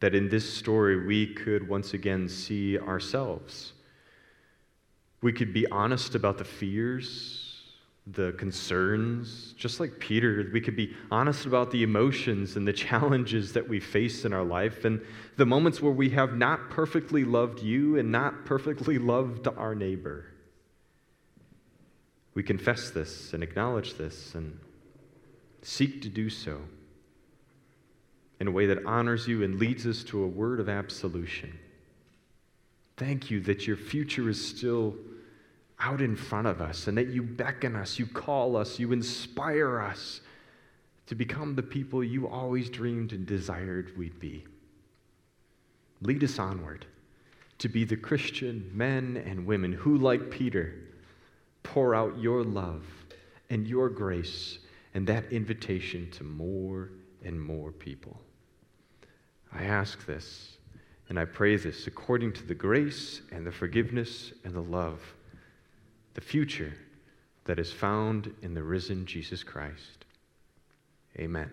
that 0.00 0.14
in 0.14 0.28
this 0.28 0.50
story 0.52 1.06
we 1.06 1.26
could 1.34 1.68
once 1.68 1.94
again 1.94 2.28
see 2.28 2.78
ourselves. 2.78 3.74
We 5.22 5.32
could 5.32 5.52
be 5.52 5.66
honest 5.66 6.14
about 6.14 6.38
the 6.38 6.44
fears, 6.44 7.62
the 8.06 8.32
concerns, 8.32 9.54
just 9.56 9.78
like 9.78 9.98
Peter. 9.98 10.48
We 10.52 10.60
could 10.60 10.76
be 10.76 10.96
honest 11.10 11.46
about 11.46 11.70
the 11.70 11.82
emotions 11.82 12.56
and 12.56 12.66
the 12.66 12.72
challenges 12.72 13.52
that 13.52 13.68
we 13.68 13.80
face 13.80 14.24
in 14.24 14.32
our 14.32 14.44
life 14.44 14.84
and 14.84 15.00
the 15.36 15.46
moments 15.46 15.80
where 15.80 15.92
we 15.92 16.10
have 16.10 16.36
not 16.36 16.70
perfectly 16.70 17.24
loved 17.24 17.60
you 17.62 17.98
and 17.98 18.10
not 18.10 18.46
perfectly 18.46 18.98
loved 18.98 19.46
our 19.48 19.74
neighbor. 19.74 20.26
We 22.34 22.42
confess 22.42 22.90
this 22.90 23.34
and 23.34 23.42
acknowledge 23.42 23.94
this 23.94 24.34
and 24.34 24.58
seek 25.62 26.00
to 26.02 26.08
do 26.08 26.30
so 26.30 26.62
in 28.38 28.48
a 28.48 28.50
way 28.50 28.66
that 28.66 28.84
honors 28.86 29.28
you 29.28 29.42
and 29.42 29.58
leads 29.58 29.86
us 29.86 30.02
to 30.04 30.22
a 30.22 30.26
word 30.26 30.60
of 30.60 30.68
absolution. 30.68 31.58
Thank 33.00 33.30
you 33.30 33.40
that 33.40 33.66
your 33.66 33.78
future 33.78 34.28
is 34.28 34.46
still 34.46 34.94
out 35.78 36.02
in 36.02 36.14
front 36.14 36.46
of 36.46 36.60
us 36.60 36.86
and 36.86 36.98
that 36.98 37.08
you 37.08 37.22
beckon 37.22 37.74
us, 37.74 37.98
you 37.98 38.04
call 38.04 38.58
us, 38.58 38.78
you 38.78 38.92
inspire 38.92 39.80
us 39.80 40.20
to 41.06 41.14
become 41.14 41.54
the 41.54 41.62
people 41.62 42.04
you 42.04 42.28
always 42.28 42.68
dreamed 42.68 43.14
and 43.14 43.24
desired 43.24 43.96
we'd 43.96 44.20
be. 44.20 44.44
Lead 46.02 46.22
us 46.22 46.38
onward 46.38 46.84
to 47.56 47.70
be 47.70 47.84
the 47.84 47.96
Christian 47.96 48.70
men 48.74 49.16
and 49.24 49.46
women 49.46 49.72
who, 49.72 49.96
like 49.96 50.30
Peter, 50.30 50.74
pour 51.62 51.94
out 51.94 52.18
your 52.18 52.44
love 52.44 52.84
and 53.48 53.66
your 53.66 53.88
grace 53.88 54.58
and 54.92 55.06
that 55.06 55.32
invitation 55.32 56.10
to 56.10 56.22
more 56.22 56.90
and 57.24 57.40
more 57.40 57.72
people. 57.72 58.20
I 59.54 59.64
ask 59.64 60.04
this 60.04 60.58
and 61.10 61.18
I 61.18 61.24
pray 61.24 61.56
this 61.56 61.88
according 61.88 62.32
to 62.34 62.44
the 62.44 62.54
grace 62.54 63.20
and 63.32 63.44
the 63.44 63.50
forgiveness 63.50 64.32
and 64.44 64.54
the 64.54 64.62
love, 64.62 65.02
the 66.14 66.20
future 66.20 66.72
that 67.44 67.58
is 67.58 67.72
found 67.72 68.32
in 68.42 68.54
the 68.54 68.62
risen 68.62 69.04
Jesus 69.06 69.42
Christ. 69.42 70.04
Amen. 71.18 71.50